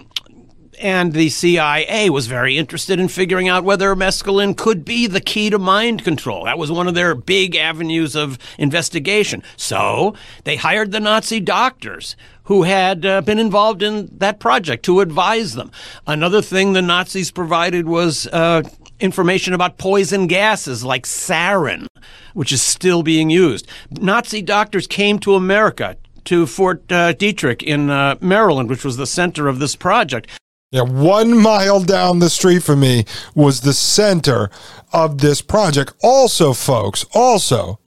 and 0.82 1.14
the 1.14 1.30
CIA 1.30 2.10
was 2.10 2.28
very 2.28 2.58
interested 2.58 3.00
in 3.00 3.08
figuring 3.08 3.48
out 3.48 3.64
whether 3.64 3.96
mescaline 3.96 4.58
could 4.58 4.84
be 4.84 5.08
the 5.08 5.22
key 5.22 5.50
to 5.50 5.60
mind 5.60 6.04
control. 6.04 6.46
That 6.46 6.58
was 6.58 6.72
one 6.72 6.88
of 6.88 6.96
their 6.96 7.16
big 7.16 7.56
avenues 7.56 8.16
of 8.16 8.38
investigation. 8.58 9.44
So 9.56 10.16
they 10.44 10.56
hired 10.56 10.92
the 10.92 11.00
Nazi 11.00 11.40
doctors 11.40 12.16
who 12.46 12.64
had 12.64 13.06
uh, 13.06 13.22
been 13.22 13.40
involved 13.40 13.82
in 13.82 14.10
that 14.18 14.40
project 14.40 14.84
to 14.86 15.00
advise 15.00 15.54
them. 15.54 15.72
Another 16.08 16.42
thing 16.42 16.74
the 16.74 16.82
Nazis 16.82 17.32
provided 17.32 17.88
was 17.88 18.28
uh, 18.28 18.64
information 19.00 19.54
about 19.54 19.78
poison 19.78 20.28
gases 20.28 20.84
like 20.84 21.06
sarin, 21.06 21.86
which 22.34 22.52
is 22.52 22.62
still 22.62 23.04
being 23.04 23.30
used. 23.30 23.68
Nazi 23.92 24.42
doctors 24.42 24.88
came 24.88 25.20
to 25.20 25.36
America 25.36 25.96
to 26.26 26.46
Fort 26.46 26.92
uh, 26.92 27.14
Detrick 27.14 27.64
in 27.64 27.90
uh, 27.90 28.16
Maryland, 28.22 28.70
which 28.70 28.84
was 28.84 28.98
the 28.98 29.08
center 29.08 29.48
of 29.48 29.60
this 29.60 29.76
project. 29.76 30.28
Yeah, 30.74 30.84
one 30.84 31.38
mile 31.38 31.82
down 31.82 32.20
the 32.20 32.30
street 32.30 32.64
from 32.64 32.80
me 32.80 33.04
was 33.36 33.60
the 33.60 33.74
center 33.74 34.50
of 34.94 35.18
this 35.18 35.42
project. 35.42 35.94
Also, 36.02 36.54
folks, 36.54 37.06
also, 37.14 37.78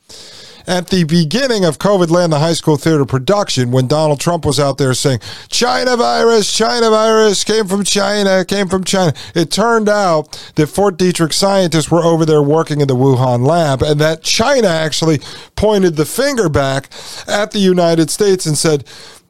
at 0.66 0.88
the 0.88 1.04
beginning 1.04 1.64
of 1.64 1.78
COVID 1.78 2.10
Land, 2.10 2.34
the 2.34 2.40
high 2.40 2.52
school 2.52 2.76
theater 2.76 3.06
production, 3.06 3.70
when 3.70 3.86
Donald 3.86 4.20
Trump 4.20 4.44
was 4.44 4.60
out 4.60 4.76
there 4.76 4.92
saying, 4.92 5.20
China 5.48 5.96
virus, 5.96 6.54
China 6.54 6.90
virus 6.90 7.42
came 7.42 7.66
from 7.66 7.84
China, 7.84 8.44
came 8.44 8.68
from 8.68 8.84
China. 8.84 9.14
It 9.34 9.50
turned 9.50 9.88
out 9.88 10.52
that 10.56 10.66
Fort 10.66 10.98
Detrick 10.98 11.32
scientists 11.32 11.90
were 11.90 12.02
over 12.02 12.26
there 12.26 12.42
working 12.42 12.82
in 12.82 12.88
the 12.88 12.96
Wuhan 12.96 13.46
lab, 13.46 13.80
and 13.80 13.98
that 14.00 14.22
China 14.22 14.68
actually 14.68 15.20
pointed 15.56 15.96
the 15.96 16.04
finger 16.04 16.50
back 16.50 16.90
at 17.26 17.50
the 17.52 17.60
United 17.60 18.10
States 18.10 18.44
and 18.44 18.58
said, 18.58 18.84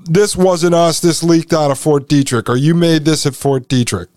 this 0.05 0.37
wasn't 0.37 0.75
us. 0.75 1.01
This 1.01 1.23
leaked 1.23 1.53
out 1.53 1.71
of 1.71 1.79
Fort 1.79 2.09
Detrick, 2.09 2.49
or 2.49 2.57
you 2.57 2.75
made 2.75 3.05
this 3.05 3.27
at 3.27 3.35
Fort 3.35 3.69
Detrick. 3.69 4.09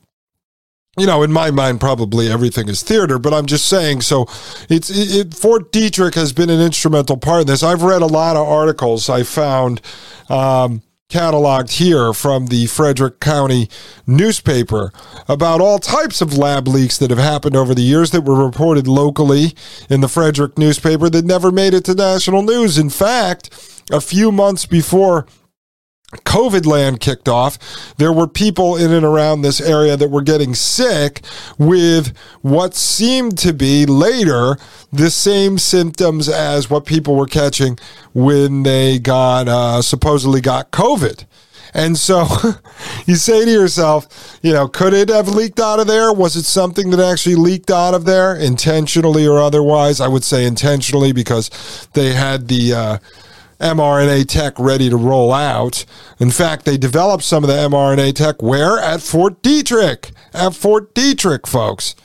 You 0.98 1.06
know, 1.06 1.22
in 1.22 1.32
my 1.32 1.52
mind, 1.52 1.80
probably 1.80 2.32
everything 2.32 2.68
is 2.70 2.82
theater, 2.82 3.20
but 3.20 3.34
I'm 3.34 3.46
just 3.46 3.68
saying. 3.68 4.02
So, 4.02 4.26
it's 4.68 4.90
it, 4.90 5.28
it, 5.28 5.34
Fort 5.34 5.72
Detrick 5.72 6.16
has 6.16 6.34
been 6.34 6.50
an 6.50 6.60
instrumental 6.60 7.18
part 7.18 7.42
in 7.42 7.48
this. 7.48 7.62
I've 7.62 7.84
read 7.84 8.02
a 8.02 8.08
lot 8.08 8.36
of 8.36 8.48
articles 8.48 9.08
I 9.08 9.22
found 9.22 9.80
um, 10.28 10.82
cataloged 11.10 11.72
here 11.72 12.12
from 12.12 12.48
the 12.48 12.66
Frederick 12.66 13.20
County 13.20 13.70
newspaper 14.06 14.92
about 15.30 15.62
all 15.62 15.80
types 15.80 16.20
of 16.20 16.38
lab 16.38 16.68
leaks 16.68 16.98
that 16.98 17.10
have 17.12 17.20
happened 17.20 17.56
over 17.56 17.74
the 17.74 17.82
years 17.82 18.12
that 18.12 18.22
were 18.22 18.46
reported 18.46 18.88
locally 18.88 19.54
in 19.90 20.02
the 20.02 20.10
Frederick 20.10 20.58
newspaper 20.58 21.10
that 21.10 21.24
never 21.24 21.52
made 21.52 21.74
it 21.74 21.86
to 21.86 21.94
national 21.94 22.42
news. 22.42 22.78
In 22.78 22.90
fact, 22.90 23.50
a 23.90 24.02
few 24.02 24.32
months 24.32 24.66
before 24.66 25.26
COVID 26.12 26.66
land 26.66 27.02
kicked 27.02 27.28
off, 27.28 27.58
there 27.98 28.14
were 28.14 28.28
people 28.28 28.78
in 28.78 28.94
and 28.94 29.06
around 29.06 29.42
this 29.42 29.60
area 29.60 29.98
that 29.98 30.10
were 30.10 30.22
getting 30.22 30.56
sick 30.56 31.22
with 31.58 32.16
what 32.42 32.74
seemed 32.76 33.38
to 33.40 33.52
be 33.52 33.86
later 33.86 34.58
the 34.94 35.12
same 35.12 35.58
symptoms 35.58 36.30
as 36.30 36.70
what 36.70 36.86
people 36.86 37.16
were 37.16 37.26
catching 37.26 37.78
when 38.14 38.64
they 38.64 39.00
got 39.00 39.50
uh, 39.50 39.82
supposedly 39.82 40.40
got 40.40 40.72
COVID. 40.72 41.26
And 41.74 41.98
so 41.98 42.26
you 43.06 43.16
say 43.16 43.44
to 43.44 43.52
yourself, 43.52 44.40
you 44.42 44.54
know, 44.54 44.70
could 44.70 44.94
it 44.94 45.10
have 45.10 45.28
leaked 45.28 45.60
out 45.60 45.82
of 45.82 45.88
there? 45.88 46.14
Was 46.14 46.38
it 46.38 46.44
something 46.44 46.90
that 46.92 47.02
actually 47.02 47.36
leaked 47.36 47.70
out 47.70 47.94
of 47.94 48.06
there 48.06 48.34
intentionally 48.34 49.28
or 49.28 49.40
otherwise? 49.40 50.00
I 50.00 50.08
would 50.08 50.24
say 50.24 50.46
intentionally 50.46 51.12
because 51.12 51.88
they 51.94 52.14
had 52.14 52.48
the, 52.48 52.74
uh, 52.74 52.98
mRNA 53.60 54.28
tech 54.28 54.58
ready 54.60 54.90
to 54.90 54.98
roll 54.98 55.34
out. 55.34 55.86
In 56.20 56.32
fact, 56.32 56.66
they 56.66 56.78
developed 56.78 57.24
some 57.24 57.44
of 57.44 57.48
the 57.48 57.56
mRNA 57.56 58.16
tech 58.16 58.42
where? 58.42 58.80
At 58.80 59.02
Fort 59.02 59.42
Detrick. 59.42 60.12
At 60.34 60.54
Fort 60.56 60.94
Detrick, 60.94 61.48
folks. 61.48 61.96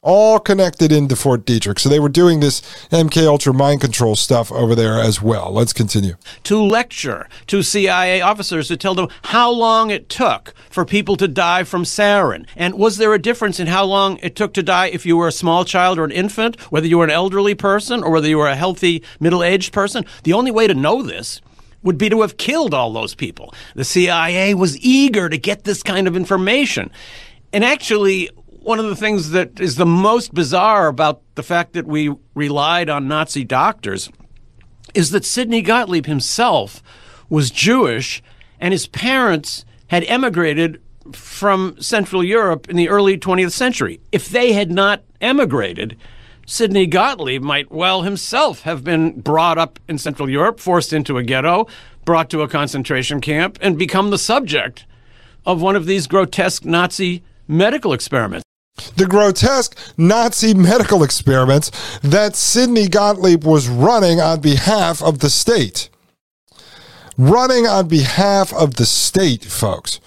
All 0.00 0.38
connected 0.38 0.92
into 0.92 1.16
Fort 1.16 1.44
Detrick. 1.44 1.80
So 1.80 1.88
they 1.88 1.98
were 1.98 2.08
doing 2.08 2.38
this 2.38 2.60
MK 2.92 3.26
Ultra 3.26 3.52
mind 3.52 3.80
control 3.80 4.14
stuff 4.14 4.52
over 4.52 4.76
there 4.76 5.00
as 5.00 5.20
well. 5.20 5.50
Let's 5.50 5.72
continue. 5.72 6.14
To 6.44 6.62
lecture 6.62 7.28
to 7.48 7.64
CIA 7.64 8.20
officers 8.20 8.68
to 8.68 8.76
tell 8.76 8.94
them 8.94 9.08
how 9.24 9.50
long 9.50 9.90
it 9.90 10.08
took 10.08 10.54
for 10.70 10.84
people 10.84 11.16
to 11.16 11.26
die 11.26 11.64
from 11.64 11.82
sarin. 11.82 12.46
And 12.54 12.74
was 12.74 12.98
there 12.98 13.12
a 13.12 13.18
difference 13.20 13.58
in 13.58 13.66
how 13.66 13.84
long 13.86 14.18
it 14.18 14.36
took 14.36 14.54
to 14.54 14.62
die 14.62 14.86
if 14.86 15.04
you 15.04 15.16
were 15.16 15.26
a 15.26 15.32
small 15.32 15.64
child 15.64 15.98
or 15.98 16.04
an 16.04 16.12
infant, 16.12 16.60
whether 16.70 16.86
you 16.86 16.98
were 16.98 17.04
an 17.04 17.10
elderly 17.10 17.56
person 17.56 18.04
or 18.04 18.12
whether 18.12 18.28
you 18.28 18.38
were 18.38 18.46
a 18.46 18.54
healthy 18.54 19.02
middle 19.18 19.42
aged 19.42 19.72
person? 19.72 20.04
The 20.22 20.32
only 20.32 20.52
way 20.52 20.68
to 20.68 20.74
know 20.74 21.02
this 21.02 21.40
would 21.82 21.98
be 21.98 22.08
to 22.08 22.20
have 22.20 22.36
killed 22.36 22.72
all 22.72 22.92
those 22.92 23.16
people. 23.16 23.52
The 23.74 23.84
CIA 23.84 24.54
was 24.54 24.78
eager 24.78 25.28
to 25.28 25.38
get 25.38 25.64
this 25.64 25.82
kind 25.82 26.06
of 26.06 26.14
information. 26.14 26.92
And 27.52 27.64
actually, 27.64 28.30
one 28.68 28.78
of 28.78 28.84
the 28.84 28.96
things 28.96 29.30
that 29.30 29.58
is 29.58 29.76
the 29.76 29.86
most 29.86 30.34
bizarre 30.34 30.88
about 30.88 31.22
the 31.36 31.42
fact 31.42 31.72
that 31.72 31.86
we 31.86 32.14
relied 32.34 32.90
on 32.90 33.08
Nazi 33.08 33.42
doctors 33.42 34.10
is 34.92 35.10
that 35.10 35.24
Sidney 35.24 35.62
Gottlieb 35.62 36.04
himself 36.04 36.82
was 37.30 37.50
Jewish 37.50 38.22
and 38.60 38.72
his 38.72 38.86
parents 38.86 39.64
had 39.86 40.04
emigrated 40.04 40.82
from 41.12 41.80
Central 41.80 42.22
Europe 42.22 42.68
in 42.68 42.76
the 42.76 42.90
early 42.90 43.16
20th 43.16 43.52
century. 43.52 44.00
If 44.12 44.28
they 44.28 44.52
had 44.52 44.70
not 44.70 45.02
emigrated, 45.22 45.96
Sidney 46.44 46.86
Gottlieb 46.86 47.42
might 47.42 47.72
well 47.72 48.02
himself 48.02 48.60
have 48.64 48.84
been 48.84 49.18
brought 49.22 49.56
up 49.56 49.78
in 49.88 49.96
Central 49.96 50.28
Europe, 50.28 50.60
forced 50.60 50.92
into 50.92 51.16
a 51.16 51.22
ghetto, 51.22 51.68
brought 52.04 52.28
to 52.28 52.42
a 52.42 52.48
concentration 52.48 53.22
camp, 53.22 53.56
and 53.62 53.78
become 53.78 54.10
the 54.10 54.18
subject 54.18 54.84
of 55.46 55.62
one 55.62 55.74
of 55.74 55.86
these 55.86 56.06
grotesque 56.06 56.66
Nazi 56.66 57.22
medical 57.46 57.94
experiments 57.94 58.44
the 58.96 59.06
grotesque 59.06 59.76
Nazi 59.96 60.54
medical 60.54 61.02
experiments 61.02 61.70
that 62.02 62.36
Sidney 62.36 62.88
Gottlieb 62.88 63.44
was 63.44 63.68
running 63.68 64.20
on 64.20 64.40
behalf 64.40 65.02
of 65.02 65.20
the 65.20 65.30
state. 65.30 65.88
Running 67.16 67.66
on 67.66 67.88
behalf 67.88 68.52
of 68.52 68.76
the 68.76 68.86
state, 68.86 69.44
folks. 69.44 70.00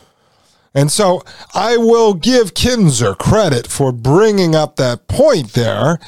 And 0.74 0.92
so 0.92 1.24
I 1.54 1.78
will 1.78 2.14
give 2.14 2.54
Kinzer 2.54 3.16
credit 3.16 3.68
for 3.68 3.92
bringing 3.92 4.56
up 4.56 4.78
that 4.78 5.08
point 5.08 5.54
there 5.54 6.00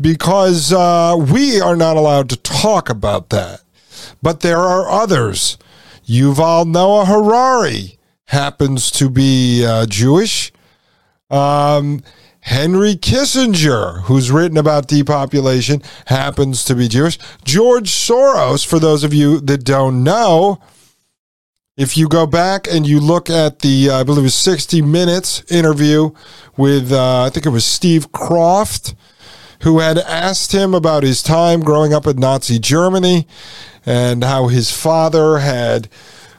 because 0.00 0.72
uh, 0.72 1.16
we 1.18 1.60
are 1.60 1.76
not 1.76 1.96
allowed 1.96 2.28
to 2.30 2.36
talk 2.36 2.90
about 2.90 3.30
that. 3.30 3.62
But 4.22 4.40
there 4.40 4.58
are 4.58 4.90
others. 4.90 5.56
Yuval 6.06 6.66
Noah 6.66 7.06
Harari 7.06 7.98
happens 8.26 8.90
to 8.92 9.08
be 9.08 9.64
uh, 9.64 9.86
Jewish. 9.86 10.52
Um, 11.30 12.02
Henry 12.40 12.94
Kissinger, 12.94 14.02
who's 14.02 14.30
written 14.30 14.56
about 14.56 14.88
depopulation, 14.88 15.82
happens 16.06 16.64
to 16.64 16.74
be 16.74 16.88
Jewish. 16.88 17.18
George 17.44 17.90
Soros, 17.90 18.66
for 18.66 18.78
those 18.78 19.04
of 19.04 19.12
you 19.12 19.40
that 19.40 19.64
don't 19.64 20.02
know, 20.02 20.58
if 21.76 21.96
you 21.96 22.08
go 22.08 22.26
back 22.26 22.66
and 22.66 22.86
you 22.86 22.98
look 22.98 23.30
at 23.30 23.60
the, 23.60 23.90
uh, 23.90 24.00
I 24.00 24.02
believe 24.02 24.20
it 24.20 24.22
was 24.24 24.34
60 24.34 24.82
Minutes 24.82 25.42
interview 25.50 26.10
with, 26.56 26.92
uh, 26.92 27.24
I 27.24 27.30
think 27.30 27.46
it 27.46 27.50
was 27.50 27.64
Steve 27.64 28.10
Kroft, 28.12 28.94
who 29.62 29.78
had 29.78 29.98
asked 29.98 30.52
him 30.52 30.74
about 30.74 31.02
his 31.02 31.22
time 31.22 31.60
growing 31.60 31.92
up 31.92 32.06
in 32.06 32.16
Nazi 32.16 32.58
Germany 32.58 33.26
and 33.84 34.24
how 34.24 34.48
his 34.48 34.70
father 34.70 35.38
had 35.38 35.88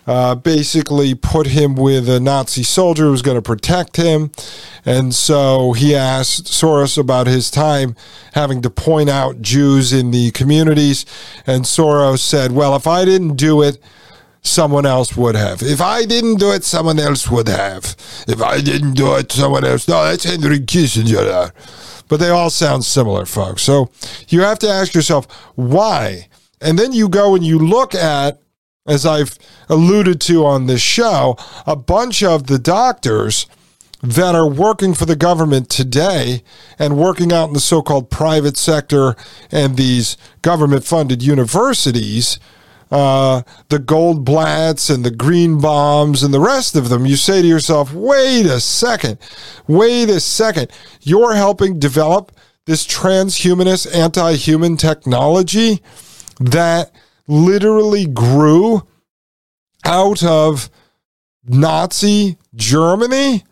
uh, 0.07 0.35
basically 0.35 1.15
put 1.15 1.47
him 1.47 1.75
with 1.75 2.09
a 2.09 2.19
Nazi 2.19 2.63
soldier 2.63 3.05
who 3.05 3.11
was 3.11 3.21
going 3.21 3.37
to 3.37 3.41
protect 3.41 3.97
him. 3.97 4.31
And 4.85 5.13
so 5.13 5.73
he 5.73 5.95
asked 5.95 6.45
Soros 6.45 6.97
about 6.97 7.27
his 7.27 7.51
time 7.51 7.95
having 8.33 8.61
to 8.63 8.69
point 8.69 9.09
out 9.09 9.41
Jews 9.41 9.93
in 9.93 10.11
the 10.11 10.31
communities. 10.31 11.05
And 11.45 11.65
Soros 11.65 12.19
said, 12.19 12.51
Well, 12.51 12.75
if 12.75 12.87
I 12.87 13.05
didn't 13.05 13.35
do 13.35 13.61
it, 13.61 13.77
someone 14.41 14.85
else 14.85 15.15
would 15.15 15.35
have. 15.35 15.61
If 15.61 15.81
I 15.81 16.05
didn't 16.05 16.35
do 16.35 16.51
it, 16.51 16.63
someone 16.63 16.99
else 16.99 17.29
would 17.29 17.47
have. 17.47 17.95
If 18.27 18.41
I 18.41 18.61
didn't 18.61 18.93
do 18.93 19.15
it, 19.15 19.31
someone 19.31 19.63
else. 19.63 19.87
No, 19.87 20.03
that's 20.03 20.23
Henry 20.23 20.59
Kissinger. 20.59 21.51
But 22.07 22.19
they 22.19 22.29
all 22.29 22.49
sound 22.49 22.83
similar, 22.83 23.25
folks. 23.25 23.61
So 23.61 23.89
you 24.27 24.41
have 24.41 24.59
to 24.59 24.69
ask 24.69 24.93
yourself, 24.93 25.31
why? 25.55 26.27
And 26.59 26.77
then 26.77 26.91
you 26.91 27.07
go 27.07 27.35
and 27.35 27.45
you 27.45 27.57
look 27.57 27.95
at 27.95 28.40
as 28.87 29.05
I've 29.05 29.37
alluded 29.69 30.19
to 30.21 30.45
on 30.45 30.65
this 30.65 30.81
show, 30.81 31.37
a 31.67 31.75
bunch 31.75 32.23
of 32.23 32.47
the 32.47 32.59
doctors 32.59 33.45
that 34.01 34.33
are 34.33 34.49
working 34.49 34.95
for 34.95 35.05
the 35.05 35.15
government 35.15 35.69
today 35.69 36.41
and 36.79 36.97
working 36.97 37.31
out 37.31 37.49
in 37.49 37.53
the 37.53 37.59
so 37.59 37.83
called 37.83 38.09
private 38.09 38.57
sector 38.57 39.15
and 39.51 39.77
these 39.77 40.17
government 40.41 40.83
funded 40.83 41.21
universities, 41.21 42.39
uh, 42.89 43.43
the 43.69 43.77
Goldblatts 43.77 44.93
and 44.93 45.05
the 45.05 45.11
Greenbaums 45.11 46.23
and 46.23 46.33
the 46.33 46.39
rest 46.39 46.75
of 46.75 46.89
them, 46.89 47.05
you 47.05 47.15
say 47.15 47.43
to 47.43 47.47
yourself, 47.47 47.93
wait 47.93 48.47
a 48.47 48.59
second, 48.59 49.19
wait 49.67 50.09
a 50.09 50.19
second. 50.19 50.71
You're 51.01 51.35
helping 51.35 51.77
develop 51.77 52.31
this 52.65 52.85
transhumanist 52.87 53.95
anti 53.95 54.33
human 54.33 54.75
technology 54.75 55.83
that 56.39 56.91
literally 57.27 58.05
grew 58.05 58.87
out 59.85 60.23
of 60.23 60.69
Nazi 61.43 62.37
Germany 62.55 63.43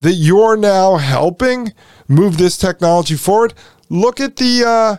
that 0.00 0.14
you're 0.14 0.56
now 0.56 0.96
helping 0.96 1.72
move 2.08 2.36
this 2.36 2.56
technology 2.56 3.16
forward. 3.16 3.54
Look 3.88 4.20
at 4.20 4.36
the 4.36 4.64
uh, 4.66 4.96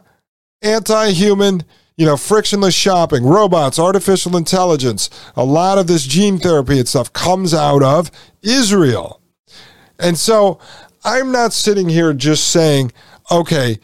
anti 0.62 1.12
human, 1.12 1.64
you 1.98 2.06
know, 2.06 2.18
frictionless 2.18 2.76
shopping, 2.76 3.24
robots, 3.24 3.80
artificial 3.80 4.36
intelligence. 4.36 5.10
A 5.36 5.44
lot 5.44 5.78
of 5.78 5.88
this 5.88 6.04
gene 6.04 6.40
therapy 6.40 6.80
and 6.80 6.88
stuff 6.88 7.14
comes 7.14 7.54
out 7.54 7.84
of 7.84 8.12
Israel. 8.42 9.22
And 10.00 10.18
so 10.18 10.60
I'm 11.04 11.32
not 11.32 11.54
sitting 11.54 11.88
here 11.88 12.14
just 12.14 12.50
saying, 12.50 12.92
okay, 13.32 13.80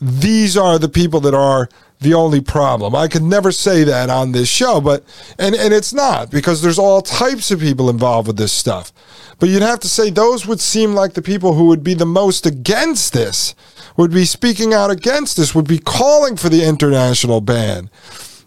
these 0.00 0.56
are 0.56 0.78
the 0.78 0.88
people 0.88 1.20
that 1.20 1.34
are 1.34 1.68
the 2.00 2.14
only 2.14 2.40
problem. 2.40 2.94
I 2.94 3.08
could 3.08 3.22
never 3.22 3.50
say 3.50 3.84
that 3.84 4.10
on 4.10 4.32
this 4.32 4.48
show, 4.48 4.80
but 4.80 5.04
and 5.38 5.54
and 5.54 5.72
it's 5.72 5.92
not 5.92 6.30
because 6.30 6.60
there's 6.60 6.78
all 6.78 7.00
types 7.00 7.50
of 7.50 7.60
people 7.60 7.88
involved 7.88 8.28
with 8.28 8.36
this 8.36 8.52
stuff. 8.52 8.92
But 9.38 9.48
you'd 9.48 9.62
have 9.62 9.80
to 9.80 9.88
say 9.88 10.10
those 10.10 10.46
would 10.46 10.60
seem 10.60 10.94
like 10.94 11.14
the 11.14 11.22
people 11.22 11.54
who 11.54 11.66
would 11.66 11.82
be 11.82 11.94
the 11.94 12.06
most 12.06 12.46
against 12.46 13.12
this, 13.12 13.54
would 13.96 14.10
be 14.10 14.24
speaking 14.24 14.72
out 14.72 14.90
against 14.90 15.36
this, 15.36 15.54
would 15.54 15.68
be 15.68 15.78
calling 15.78 16.36
for 16.36 16.48
the 16.48 16.64
international 16.64 17.40
ban, 17.40 17.90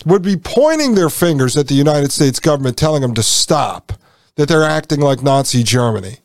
would 0.05 0.21
be 0.21 0.35
pointing 0.35 0.95
their 0.95 1.09
fingers 1.09 1.57
at 1.57 1.67
the 1.67 1.75
United 1.75 2.11
States 2.11 2.39
government 2.39 2.77
telling 2.77 3.01
them 3.01 3.13
to 3.13 3.23
stop, 3.23 3.93
that 4.35 4.47
they're 4.47 4.63
acting 4.63 4.99
like 4.99 5.21
Nazi 5.21 5.63
Germany. 5.63 6.17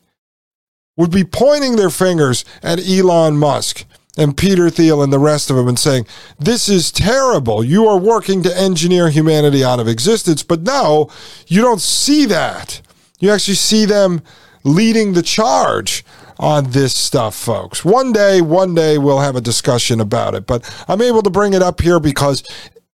Would 0.97 1.11
be 1.11 1.25
pointing 1.25 1.75
their 1.75 1.89
fingers 1.89 2.45
at 2.63 2.79
Elon 2.79 3.37
Musk 3.37 3.85
and 4.17 4.37
Peter 4.37 4.69
Thiel 4.69 5.03
and 5.03 5.11
the 5.11 5.19
rest 5.19 5.49
of 5.49 5.55
them 5.55 5.67
and 5.67 5.77
saying, 5.77 6.05
This 6.39 6.69
is 6.69 6.91
terrible. 6.91 7.63
You 7.63 7.87
are 7.87 7.97
working 7.97 8.43
to 8.43 8.57
engineer 8.57 9.09
humanity 9.09 9.63
out 9.63 9.79
of 9.79 9.87
existence. 9.87 10.43
But 10.43 10.61
no, 10.61 11.09
you 11.47 11.61
don't 11.61 11.81
see 11.81 12.25
that. 12.25 12.81
You 13.19 13.31
actually 13.31 13.55
see 13.55 13.85
them 13.85 14.21
leading 14.63 15.13
the 15.13 15.21
charge 15.21 16.05
on 16.37 16.71
this 16.71 16.95
stuff, 16.95 17.35
folks. 17.35 17.85
One 17.85 18.11
day, 18.11 18.41
one 18.41 18.75
day 18.75 18.97
we'll 18.97 19.19
have 19.19 19.35
a 19.35 19.41
discussion 19.41 19.99
about 19.99 20.35
it. 20.35 20.45
But 20.45 20.69
I'm 20.87 21.01
able 21.01 21.21
to 21.21 21.29
bring 21.29 21.53
it 21.53 21.61
up 21.61 21.81
here 21.81 21.99
because 21.99 22.43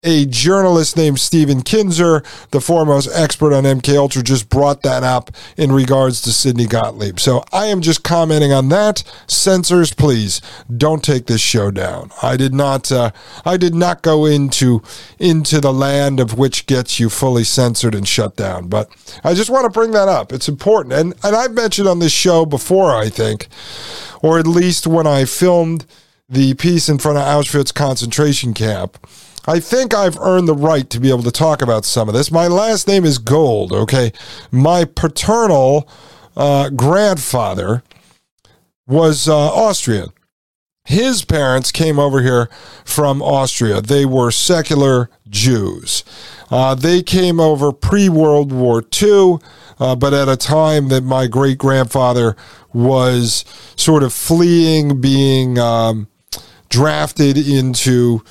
a 0.03 0.25
journalist 0.25 0.97
named 0.97 1.21
Stephen 1.21 1.61
Kinzer, 1.61 2.23
the 2.53 2.61
foremost 2.61 3.11
expert 3.15 3.53
on 3.53 3.65
MK 3.65 3.99
Ultra, 3.99 4.23
just 4.23 4.49
brought 4.49 4.83
that 4.83 5.03
up 5.03 5.31
in 5.59 5.73
regards 5.73 6.23
to 6.23 6.33
Sidney 6.33 6.67
Gottlieb. 6.67 7.21
So 7.21 7.45
I 7.53 7.67
am 7.67 7.83
just 7.83 8.03
commenting 8.03 8.51
on 8.51 8.71
that. 8.71 9.05
Censors, 9.27 9.93
please 9.93 10.41
don't 10.75 11.05
take 11.05 11.27
this 11.27 11.43
show 11.43 11.71
down. 11.71 12.13
I 12.23 12.39
did 12.39 12.55
not. 12.55 12.91
Uh, 12.91 13.11
I 13.45 13.59
did 13.59 13.75
not 13.75 14.01
go 14.01 14.25
into 14.25 14.83
into 15.19 15.61
the 15.61 15.73
land 15.73 16.19
of 16.19 16.39
which 16.39 16.65
gets 16.65 16.99
you 16.99 17.11
fully 17.11 17.45
censored 17.45 17.95
and 17.95 18.09
shut 18.09 18.37
down. 18.37 18.69
But 18.69 18.89
I 19.23 19.35
just 19.35 19.51
want 19.51 19.65
to 19.65 19.71
bring 19.71 19.91
that 19.91 20.09
up. 20.09 20.33
It's 20.33 20.49
important, 20.49 20.95
and 20.95 21.15
and 21.23 21.37
I've 21.37 21.53
mentioned 21.53 21.89
on 21.89 21.99
this 21.99 22.13
show 22.13 22.47
before. 22.47 22.97
I 22.97 23.11
think, 23.11 23.49
or 24.23 24.39
at 24.39 24.47
least 24.47 24.87
when 24.87 25.07
I 25.07 25.27
filmed 25.27 25.85
the 26.27 26.55
piece 26.55 26.89
in 26.89 26.97
front 26.97 27.19
of 27.19 27.25
Auschwitz 27.25 27.75
concentration 27.75 28.55
camp 28.55 28.97
I 29.51 29.59
think 29.59 29.93
I've 29.93 30.17
earned 30.21 30.47
the 30.47 30.55
right 30.55 30.89
to 30.91 31.01
be 31.01 31.09
able 31.09 31.25
to 31.25 31.33
talk 31.33 31.61
about 31.61 31.85
some 31.85 32.09
of 32.09 32.15
this. 32.15 32.31
My 32.31 32.47
last 32.47 32.87
name 32.87 33.05
is 33.05 33.19
Gold, 33.19 33.73
okay? 33.73 34.13
My 34.53 34.85
paternal 34.85 35.89
uh, 36.37 36.71
grandfather 36.71 37.83
was 38.87 39.29
uh, 39.29 39.35
Austrian. 39.37 40.11
His 40.85 41.25
parents 41.25 41.73
came 41.73 41.99
over 41.99 42.23
here 42.23 42.49
from 42.85 43.21
Austria. 43.23 43.81
They 43.81 44.07
were 44.07 44.31
secular 44.31 45.11
Jews. 45.29 46.05
Uh, 46.49 46.77
they 46.77 47.03
came 47.03 47.41
over 47.41 47.73
pre 47.73 48.09
World 48.09 48.53
War 48.53 48.85
II, 49.03 49.39
uh, 49.81 49.97
but 49.97 50.15
at 50.15 50.29
a 50.29 50.37
time 50.37 50.91
that 50.91 51.03
my 51.03 51.27
great 51.27 51.59
grandfather 51.59 52.37
was 52.73 53.45
sort 53.75 54.05
of 54.05 54.13
fleeing, 54.13 55.01
being 55.01 55.59
um, 55.59 56.07
drafted 56.69 57.37
into 57.37 58.23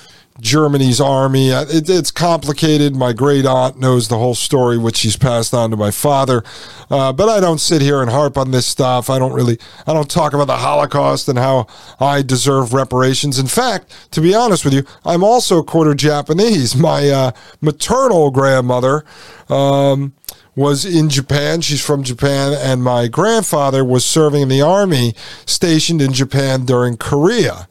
Germany's 0.42 1.02
army. 1.02 1.52
Uh, 1.52 1.66
it, 1.68 1.90
it's 1.90 2.12
complicated. 2.12 2.96
My 2.96 3.14
great 3.14 3.46
aunt 3.46 3.80
knows 3.80 4.08
the 4.08 4.18
whole 4.18 4.36
story, 4.36 4.78
which 4.78 4.98
she's 4.98 5.18
passed 5.18 5.54
on 5.54 5.72
to 5.72 5.78
my 5.78 5.92
father. 5.92 6.44
Uh, 6.90 7.14
but 7.14 7.30
I 7.30 7.40
don't 7.40 7.60
sit 7.60 7.82
here 7.82 8.02
and 8.02 8.10
harp 8.10 8.38
on 8.38 8.52
this 8.52 8.66
stuff. 8.66 9.10
I 9.10 9.20
don't 9.20 9.34
really, 9.34 9.58
I 9.86 9.94
don't 9.94 10.10
talk 10.10 10.34
about 10.34 10.48
the 10.48 10.58
Holocaust 10.58 11.28
and 11.28 11.38
how 11.38 11.68
I 12.00 12.22
deserve 12.22 12.74
reparations. 12.74 13.40
In 13.40 13.48
fact, 13.48 14.12
to 14.12 14.22
be 14.22 14.34
honest 14.34 14.66
with 14.66 14.74
you, 14.74 14.84
I'm 15.06 15.24
also 15.24 15.62
quarter 15.64 15.94
Japanese. 15.94 16.76
My 16.90 17.10
uh, 17.10 17.32
maternal 17.62 18.32
grandmother. 18.32 19.06
Um, 19.50 20.14
was 20.56 20.84
in 20.84 21.10
Japan. 21.10 21.62
She's 21.62 21.84
from 21.84 22.04
Japan, 22.04 22.52
and 22.54 22.84
my 22.84 23.08
grandfather 23.08 23.86
was 23.86 24.04
serving 24.04 24.42
in 24.42 24.50
the 24.50 24.62
army 24.62 25.16
stationed 25.46 26.02
in 26.02 26.12
Japan 26.12 26.66
during 26.66 26.98
Korea 26.98 27.68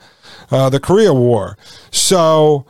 uh, 0.51 0.71
the 0.71 0.81
Korea 0.81 1.13
War. 1.13 1.57
So 1.91 2.67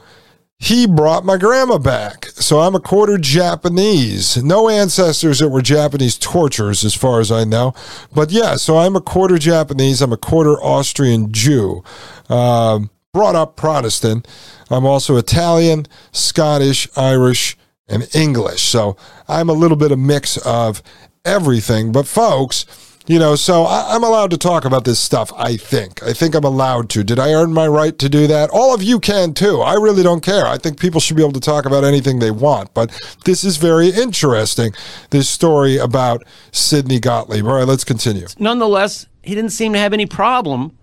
he 0.59 0.87
brought 0.87 1.25
my 1.25 1.37
grandma 1.37 1.79
back. 1.79 2.27
So 2.27 2.61
I'm 2.61 2.75
a 2.75 2.81
quarter 2.81 3.17
Japanese. 3.17 4.43
No 4.43 4.69
ancestors 4.69 5.39
that 5.39 5.51
were 5.51 5.63
Japanese 5.63 6.19
torturers, 6.19 6.85
as 6.85 6.95
far 6.95 7.21
as 7.21 7.31
I 7.31 7.45
know. 7.45 7.75
But 8.13 8.33
yeah, 8.33 8.57
so 8.57 8.79
I'm 8.79 8.97
a 8.97 9.01
quarter 9.01 9.39
Japanese. 9.39 10.03
I'm 10.03 10.13
a 10.13 10.17
quarter 10.17 10.55
Austrian 10.61 11.33
Jew. 11.33 11.85
Um, 12.29 12.91
brought 13.13 13.37
up 13.37 13.57
Protestant. 13.57 14.27
I'm 14.69 14.85
also 14.85 15.17
Italian, 15.17 15.87
Scottish, 16.13 16.89
Irish, 16.97 17.57
and 17.89 18.09
English. 18.15 18.63
So 18.63 18.97
I'm 19.29 19.49
a 19.49 19.55
little 19.55 19.77
bit 19.77 19.93
of 19.93 19.99
a 19.99 20.03
mix 20.03 20.37
of 20.39 20.83
everything. 21.25 21.93
But 21.93 22.07
folks, 22.09 22.67
You 23.09 23.19
know, 23.19 23.37
so 23.37 23.65
I, 23.65 23.95
I'm 23.95 24.05
allowed 24.05 24.31
to 24.33 24.39
talk 24.39 24.67
about 24.67 24.85
this 24.85 25.01
stuff, 25.01 25.33
I 25.35 25.57
think. 25.57 26.03
I 26.03 26.13
think 26.13 26.35
I'm 26.35 26.45
allowed 26.45 26.91
to. 26.91 27.03
Did 27.03 27.19
I 27.19 27.33
earn 27.33 27.55
my 27.55 27.67
right 27.67 27.99
to 27.99 28.09
do 28.09 28.27
that? 28.27 28.51
All 28.51 28.75
of 28.75 28.83
you 28.83 29.01
can 29.01 29.33
too. 29.33 29.63
I 29.63 29.75
really 29.75 30.03
don't 30.03 30.23
care. 30.23 30.47
I 30.47 30.59
think 30.59 30.79
people 30.79 31.01
should 31.01 31.17
be 31.17 31.23
able 31.23 31.33
to 31.33 31.41
talk 31.41 31.65
about 31.65 31.85
anything 31.85 32.19
they 32.19 32.31
want. 32.31 32.75
But 32.75 32.91
this 33.25 33.45
is 33.45 33.57
very 33.57 33.89
interesting, 33.89 34.75
this 35.09 35.29
story 35.29 35.79
about 35.79 36.23
Sidney 36.53 37.01
Gottlieb. 37.01 37.47
All 37.47 37.55
right, 37.55 37.67
let's 37.67 37.85
continue. 37.85 38.27
Nonetheless, 38.39 39.07
he 39.23 39.35
didn't 39.35 39.53
seem 39.53 39.73
to 39.73 39.79
have 39.79 39.95
any 39.95 40.07
problem 40.07 40.77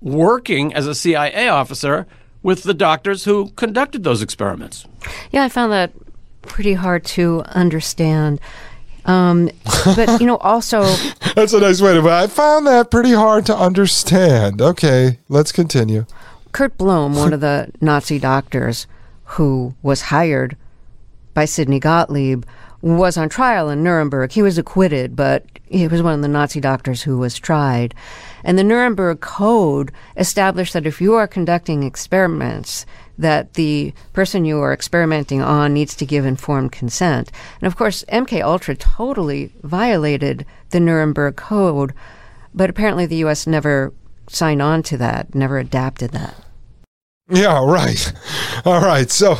working 0.00 0.72
as 0.74 0.86
a 0.86 0.94
CIA 0.94 1.48
officer 1.48 2.06
with 2.44 2.62
the 2.62 2.74
doctors 2.74 3.24
who 3.24 3.50
conducted 3.50 4.04
those 4.04 4.22
experiments. 4.22 4.86
Yeah, 5.32 5.44
I 5.44 5.48
found 5.48 5.72
that 5.72 5.92
pretty 6.42 6.74
hard 6.74 7.04
to 7.04 7.42
understand. 7.46 8.40
Um, 9.04 9.50
but 9.84 10.20
you 10.20 10.26
know, 10.26 10.36
also 10.38 10.82
That's 11.34 11.52
a 11.52 11.60
nice 11.60 11.80
way 11.80 11.94
to. 11.94 12.08
I 12.08 12.26
found 12.26 12.66
that 12.66 12.90
pretty 12.90 13.12
hard 13.12 13.46
to 13.46 13.56
understand. 13.56 14.60
Okay, 14.60 15.18
let's 15.28 15.50
continue. 15.50 16.06
Kurt 16.52 16.76
Blome, 16.76 17.14
one 17.14 17.32
of 17.32 17.40
the 17.40 17.70
Nazi 17.80 18.18
doctors 18.18 18.86
who 19.24 19.74
was 19.82 20.02
hired 20.02 20.56
by 21.32 21.46
Sidney 21.46 21.80
Gottlieb, 21.80 22.44
was 22.82 23.16
on 23.16 23.28
trial 23.28 23.70
in 23.70 23.82
Nuremberg. 23.82 24.32
He 24.32 24.42
was 24.42 24.58
acquitted, 24.58 25.16
but 25.16 25.46
he 25.66 25.88
was 25.88 26.02
one 26.02 26.14
of 26.14 26.22
the 26.22 26.28
Nazi 26.28 26.60
doctors 26.60 27.02
who 27.02 27.16
was 27.16 27.38
tried. 27.38 27.94
And 28.44 28.58
the 28.58 28.64
Nuremberg 28.64 29.20
Code 29.20 29.92
established 30.16 30.74
that 30.74 30.86
if 30.86 31.00
you 31.00 31.14
are 31.14 31.26
conducting 31.26 31.84
experiments, 31.84 32.84
that 33.18 33.54
the 33.54 33.92
person 34.12 34.44
you 34.44 34.60
are 34.60 34.72
experimenting 34.72 35.42
on 35.42 35.74
needs 35.74 35.94
to 35.96 36.06
give 36.06 36.24
informed 36.24 36.72
consent. 36.72 37.30
And 37.60 37.66
of 37.66 37.76
course, 37.76 38.04
MK 38.04 38.42
Ultra 38.42 38.74
totally 38.74 39.52
violated 39.62 40.46
the 40.70 40.80
Nuremberg 40.80 41.36
Code, 41.36 41.92
but 42.54 42.70
apparently 42.70 43.06
the 43.06 43.24
US 43.24 43.46
never 43.46 43.92
signed 44.28 44.62
on 44.62 44.82
to 44.84 44.96
that, 44.96 45.34
never 45.34 45.58
adapted 45.58 46.12
that. 46.12 46.34
Yeah, 47.32 47.64
right. 47.64 48.12
All 48.66 48.82
right. 48.82 49.10
So 49.10 49.38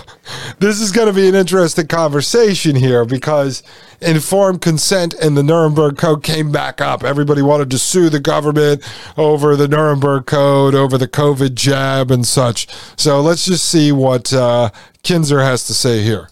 this 0.59 0.81
is 0.81 0.93
going 0.93 1.09
to 1.09 1.13
be 1.13 1.29
an 1.29 1.35
interesting 1.35 1.87
conversation 1.87 2.75
here 2.75 3.05
because 3.05 3.63
informed 4.01 4.63
consent 4.63 5.13
and 5.15 5.37
the 5.37 5.43
Nuremberg 5.43 5.99
Code 5.99 6.23
came 6.23 6.51
back 6.51 6.81
up. 6.81 7.05
Everybody 7.05 7.43
wanted 7.43 7.71
to 7.71 7.79
sue 7.79 8.09
the 8.09 8.19
government 8.19 8.83
over 9.19 9.57
the 9.57 9.69
Nuremberg 9.69 10.25
Code, 10.25 10.75
over 10.75 10.97
the 10.97 11.07
COVID 11.07 11.55
jab 11.55 12.11
and 12.11 12.27
such. 12.27 12.67
So 12.97 13.21
let's 13.21 13.45
just 13.45 13.69
see 13.69 13.93
what 13.93 14.33
uh, 14.33 14.71
Kinzer 15.03 15.43
has 15.43 15.67
to 15.67 15.75
say 15.75 16.03
here. 16.03 16.31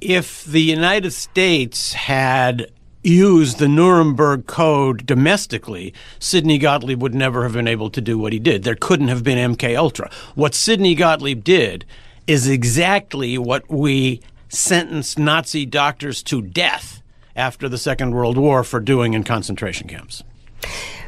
If 0.00 0.44
the 0.44 0.62
United 0.62 1.10
States 1.10 1.94
had 1.94 2.70
used 3.02 3.58
the 3.58 3.68
Nuremberg 3.68 4.46
Code 4.46 5.06
domestically, 5.06 5.94
Sidney 6.18 6.58
Gottlieb 6.58 7.00
would 7.00 7.14
never 7.14 7.42
have 7.44 7.52
been 7.52 7.68
able 7.68 7.90
to 7.90 8.00
do 8.00 8.18
what 8.18 8.32
he 8.32 8.38
did. 8.38 8.62
There 8.62 8.74
couldn't 8.74 9.08
have 9.08 9.24
been 9.24 9.54
MK 9.54 9.76
Ultra. 9.76 10.10
What 10.34 10.54
Sidney 10.54 10.94
Gottlieb 10.94 11.42
did 11.42 11.84
is 12.26 12.48
exactly 12.48 13.38
what 13.38 13.68
we 13.70 14.20
sentenced 14.48 15.18
Nazi 15.18 15.64
doctors 15.64 16.22
to 16.24 16.42
death 16.42 17.02
after 17.34 17.68
the 17.68 17.78
Second 17.78 18.12
World 18.12 18.36
War 18.36 18.64
for 18.64 18.80
doing 18.80 19.14
in 19.14 19.24
concentration 19.24 19.88
camps. 19.88 20.22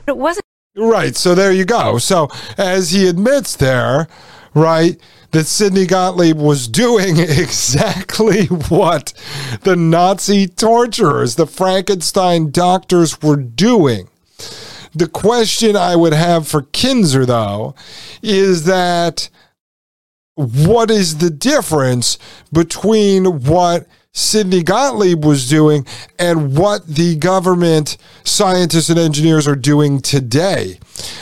But 0.07 0.13
it 0.13 0.19
wasn't 0.19 0.47
Right. 0.75 1.15
So 1.15 1.35
there 1.35 1.53
you 1.53 1.67
go. 1.67 1.99
So 1.99 2.29
as 2.57 2.93
he 2.93 3.07
admits 3.07 3.57
there, 3.57 4.09
right, 4.55 4.99
that 5.33 5.47
Sidney 5.47 5.87
Gottlieb 5.87 6.39
was 6.39 6.69
doing 6.69 7.17
exactly 7.19 8.47
what 8.47 9.13
the 9.63 9.77
Nazi 9.77 10.47
torturers, 10.47 11.35
the 11.35 11.47
Frankenstein 11.47 12.51
doctors 12.51 13.21
were 13.21 13.37
doing. 13.37 14.09
The 14.95 15.09
question 15.09 15.75
I 15.75 15.97
would 15.97 16.13
have 16.13 16.47
for 16.47 16.63
Kinzer, 16.63 17.25
though, 17.25 17.75
is 18.23 18.65
that 18.65 19.31
what 20.35 20.91
is 20.91 21.19
the 21.19 21.31
difference 21.31 22.19
between 22.53 23.41
what 23.43 23.87
Sidney 24.15 24.63
Gottlieb 24.63 25.25
was 25.25 25.49
doing 25.49 25.87
and 26.19 26.55
what 26.55 26.87
the 26.87 27.17
government 27.17 27.97
scientists 28.25 28.91
and 28.91 28.99
engineers 28.99 29.49
are 29.49 29.57
doing 29.57 30.01
today. 30.01 30.79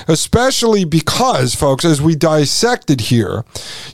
Especially 0.08 0.84
because, 0.84 1.54
folks, 1.54 1.84
as 1.84 2.02
we 2.02 2.16
dissected 2.16 3.02
here, 3.02 3.44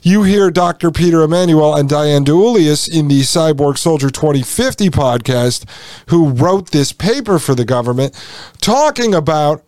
you 0.01 0.23
hear 0.23 0.49
Dr. 0.49 0.89
Peter 0.89 1.21
Emanuel 1.21 1.75
and 1.75 1.87
Diane 1.87 2.25
DiEuliis 2.25 2.91
in 2.91 3.07
the 3.07 3.21
Cyborg 3.21 3.77
Soldier 3.77 4.09
2050 4.09 4.89
podcast, 4.89 5.65
who 6.09 6.29
wrote 6.29 6.71
this 6.71 6.91
paper 6.91 7.37
for 7.37 7.53
the 7.53 7.65
government, 7.65 8.15
talking 8.61 9.13
about 9.13 9.63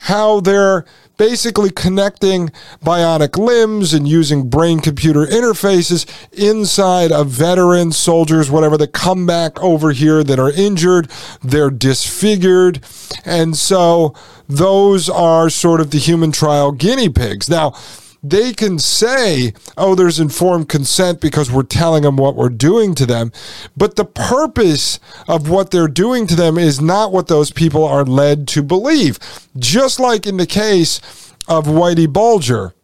how 0.00 0.40
they're 0.40 0.84
basically 1.18 1.70
connecting 1.70 2.50
bionic 2.82 3.36
limbs 3.36 3.92
and 3.92 4.08
using 4.08 4.48
brain 4.48 4.80
computer 4.80 5.26
interfaces 5.26 6.06
inside 6.32 7.12
of 7.12 7.28
veterans, 7.28 7.98
soldiers, 7.98 8.50
whatever 8.50 8.78
that 8.78 8.92
come 8.92 9.26
back 9.26 9.60
over 9.62 9.92
here 9.92 10.24
that 10.24 10.38
are 10.38 10.50
injured. 10.50 11.10
They're 11.42 11.70
disfigured. 11.70 12.82
And 13.26 13.54
so 13.54 14.14
those 14.48 15.10
are 15.10 15.50
sort 15.50 15.82
of 15.82 15.90
the 15.90 15.98
human 15.98 16.32
trial 16.32 16.72
guinea 16.72 17.10
pigs. 17.10 17.50
Now, 17.50 17.74
they 18.22 18.52
can 18.52 18.78
say, 18.78 19.54
oh, 19.76 19.94
there's 19.94 20.20
informed 20.20 20.68
consent 20.68 21.20
because 21.20 21.50
we're 21.50 21.62
telling 21.62 22.02
them 22.02 22.16
what 22.16 22.36
we're 22.36 22.48
doing 22.48 22.94
to 22.96 23.06
them. 23.06 23.32
But 23.76 23.96
the 23.96 24.04
purpose 24.04 25.00
of 25.26 25.48
what 25.48 25.70
they're 25.70 25.88
doing 25.88 26.26
to 26.26 26.36
them 26.36 26.58
is 26.58 26.80
not 26.80 27.12
what 27.12 27.28
those 27.28 27.50
people 27.50 27.84
are 27.84 28.04
led 28.04 28.46
to 28.48 28.62
believe. 28.62 29.18
Just 29.58 29.98
like 29.98 30.26
in 30.26 30.36
the 30.36 30.46
case 30.46 31.00
of 31.48 31.66
Whitey 31.66 32.10
Bulger 32.10 32.74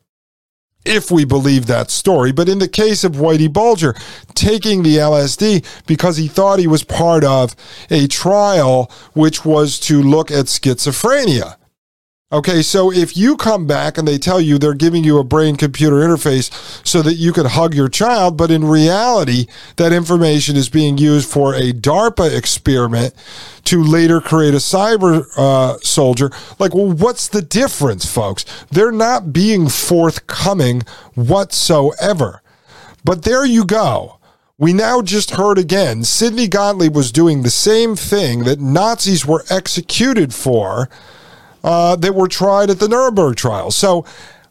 if 0.87 1.11
we 1.11 1.25
believe 1.25 1.67
that 1.67 1.91
story. 1.91 2.33
But 2.33 2.49
in 2.49 2.59
the 2.61 2.69
case 2.69 3.05
of 3.05 3.13
Whitey 3.13 3.53
Bulger 3.53 3.95
taking 4.35 4.83
the 4.83 4.97
LSD 4.97 5.65
because 5.87 6.17
he 6.17 6.29
thought 6.29 6.59
he 6.59 6.69
was 6.69 6.85
part 6.85 7.25
of 7.25 7.57
a 7.91 8.07
trial 8.07 8.91
which 9.13 9.45
was 9.45 9.81
to 9.81 10.01
look 10.01 10.31
at 10.31 10.47
schizophrenia. 10.47 11.57
Okay, 12.33 12.61
so 12.61 12.91
if 12.91 13.17
you 13.17 13.37
come 13.37 13.69
back 13.69 13.97
and 13.97 14.09
they 14.09 14.19
tell 14.19 14.41
you 14.41 14.59
they're 14.59 14.75
giving 14.75 15.05
you 15.05 15.19
a 15.19 15.25
brain 15.25 15.55
computer 15.55 15.99
interface 15.99 16.51
so 16.85 17.01
that 17.01 17.15
you 17.15 17.33
can 17.33 17.47
hug 17.47 17.73
your 17.73 17.89
child, 17.89 18.37
but 18.37 18.51
in 18.51 18.65
reality, 18.65 19.47
that 19.77 19.93
information 19.93 20.57
is 20.57 20.69
being 20.69 20.99
used 20.99 21.31
for 21.31 21.55
a 21.55 21.73
DARPA 21.73 22.37
experiment 22.37 23.15
to 23.63 23.81
later 23.81 24.21
create 24.21 24.55
a 24.55 24.57
cyber 24.57 25.25
uh, 25.37 25.79
soldier, 25.79 26.33
like, 26.59 26.75
well, 26.75 26.91
what's 26.91 27.29
the 27.29 27.43
difference, 27.43 28.13
folks? 28.13 28.45
They're 28.73 28.91
not 28.91 29.33
being 29.33 29.69
forthcoming 29.69 30.83
whatsoever. 31.15 32.43
But 33.05 33.23
there 33.23 33.47
you 33.47 33.65
go. 33.65 34.19
We 34.59 34.73
now 34.73 35.01
just 35.01 35.31
heard 35.33 35.59
again 35.59 36.03
Sidney 36.03 36.49
Gottlieb 36.49 36.97
was 36.97 37.13
doing 37.13 37.43
the 37.43 37.51
same 37.51 37.95
thing 37.95 38.43
that 38.45 38.59
Nazis 38.59 39.25
were 39.25 39.45
executed 39.49 40.35
for 40.35 40.89
uh, 41.67 41.97
that 41.97 42.15
were 42.15 42.29
tried 42.29 42.71
at 42.71 42.79
the 42.79 42.89
Nuremberg 42.89 43.37
trial. 43.37 43.73
So, 43.73 44.07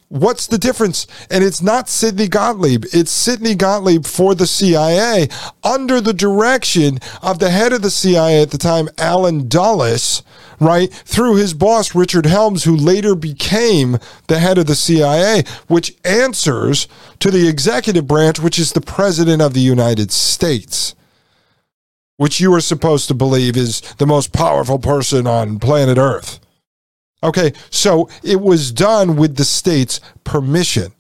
what's 0.10 0.48
the 0.48 0.58
difference? 0.58 1.08
And 1.32 1.46
it's 1.46 1.62
not 1.62 1.88
Sidney 1.88 2.28
Gottlieb, 2.28 2.84
it's 2.92 3.10
Sidney 3.10 3.56
Gottlieb 3.56 4.06
for 4.06 4.36
the 4.36 4.46
CIA 4.46 5.30
under 5.64 6.02
the 6.02 6.14
direction 6.14 7.00
of 7.24 7.40
the 7.40 7.50
head 7.50 7.72
of 7.72 7.82
the 7.82 7.90
CIA 7.90 8.42
at 8.42 8.52
the 8.52 8.58
time, 8.58 8.90
Allen 8.98 9.48
Dulles, 9.48 10.24
right? 10.60 10.92
Through 10.92 11.38
his 11.38 11.54
boss, 11.54 11.96
Richard 11.96 12.26
Helms, 12.26 12.66
who 12.66 12.76
later 12.76 13.16
became 13.16 13.98
the 14.28 14.40
head 14.40 14.58
of 14.58 14.68
the 14.68 14.76
CIA, 14.76 15.46
which 15.68 15.96
answers 16.04 16.86
to 17.20 17.32
the 17.32 17.48
executive 17.48 18.08
branch, 18.08 18.40
which 18.40 18.60
is 18.60 18.74
the 18.74 18.82
President 18.82 19.42
of 19.42 19.54
the 19.54 19.62
United 19.62 20.12
States. 20.12 20.96
Which 22.18 22.42
you 22.42 22.54
are 22.54 22.62
supposed 22.62 23.08
to 23.08 23.14
believe 23.14 23.56
is 23.56 23.80
the 24.00 24.06
most 24.06 24.34
powerful 24.34 24.80
person 24.80 25.28
on 25.28 25.60
planet 25.60 25.98
Earth. 25.98 26.40
Okay, 27.26 27.54
so 27.72 28.08
it 28.24 28.40
was 28.40 28.72
done 28.72 29.16
with 29.16 29.36
the 29.36 29.46
state's 29.46 30.00
permission. 30.24 30.94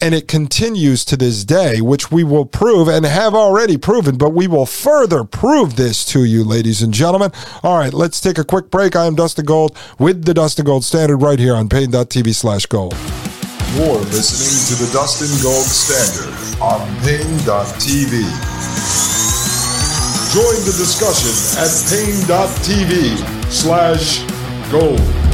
And 0.00 0.14
it 0.14 0.28
continues 0.28 1.04
to 1.06 1.16
this 1.16 1.44
day, 1.44 1.80
which 1.80 2.12
we 2.12 2.22
will 2.22 2.44
prove 2.44 2.86
and 2.86 3.04
have 3.04 3.34
already 3.34 3.76
proven, 3.76 4.16
but 4.16 4.30
we 4.30 4.46
will 4.46 4.66
further 4.66 5.24
prove 5.24 5.74
this 5.74 6.04
to 6.06 6.24
you, 6.24 6.44
ladies 6.44 6.82
and 6.82 6.94
gentlemen. 6.94 7.32
All 7.64 7.78
right, 7.78 7.92
let's 7.92 8.20
take 8.20 8.38
a 8.38 8.44
quick 8.44 8.70
break. 8.70 8.94
I 8.94 9.06
am 9.06 9.16
Dustin 9.16 9.44
Gold 9.44 9.76
with 9.98 10.24
the 10.24 10.34
Dustin 10.34 10.66
Gold 10.66 10.84
Standard 10.84 11.18
right 11.18 11.38
here 11.38 11.56
on 11.56 11.68
Paine.tv 11.68 12.32
slash 12.32 12.66
gold. 12.66 12.94
You're 13.74 13.98
listening 14.10 14.76
to 14.76 14.84
the 14.84 14.92
Dustin 14.92 15.30
Gold 15.42 15.66
Standard 15.66 16.30
on 16.62 16.80
Paine.tv. 17.00 18.22
Join 20.32 20.64
the 20.64 20.74
discussion 20.78 21.34
at 21.58 21.70
Paine.tv 21.90 23.52
slash 23.52 24.22
gold. 24.70 25.31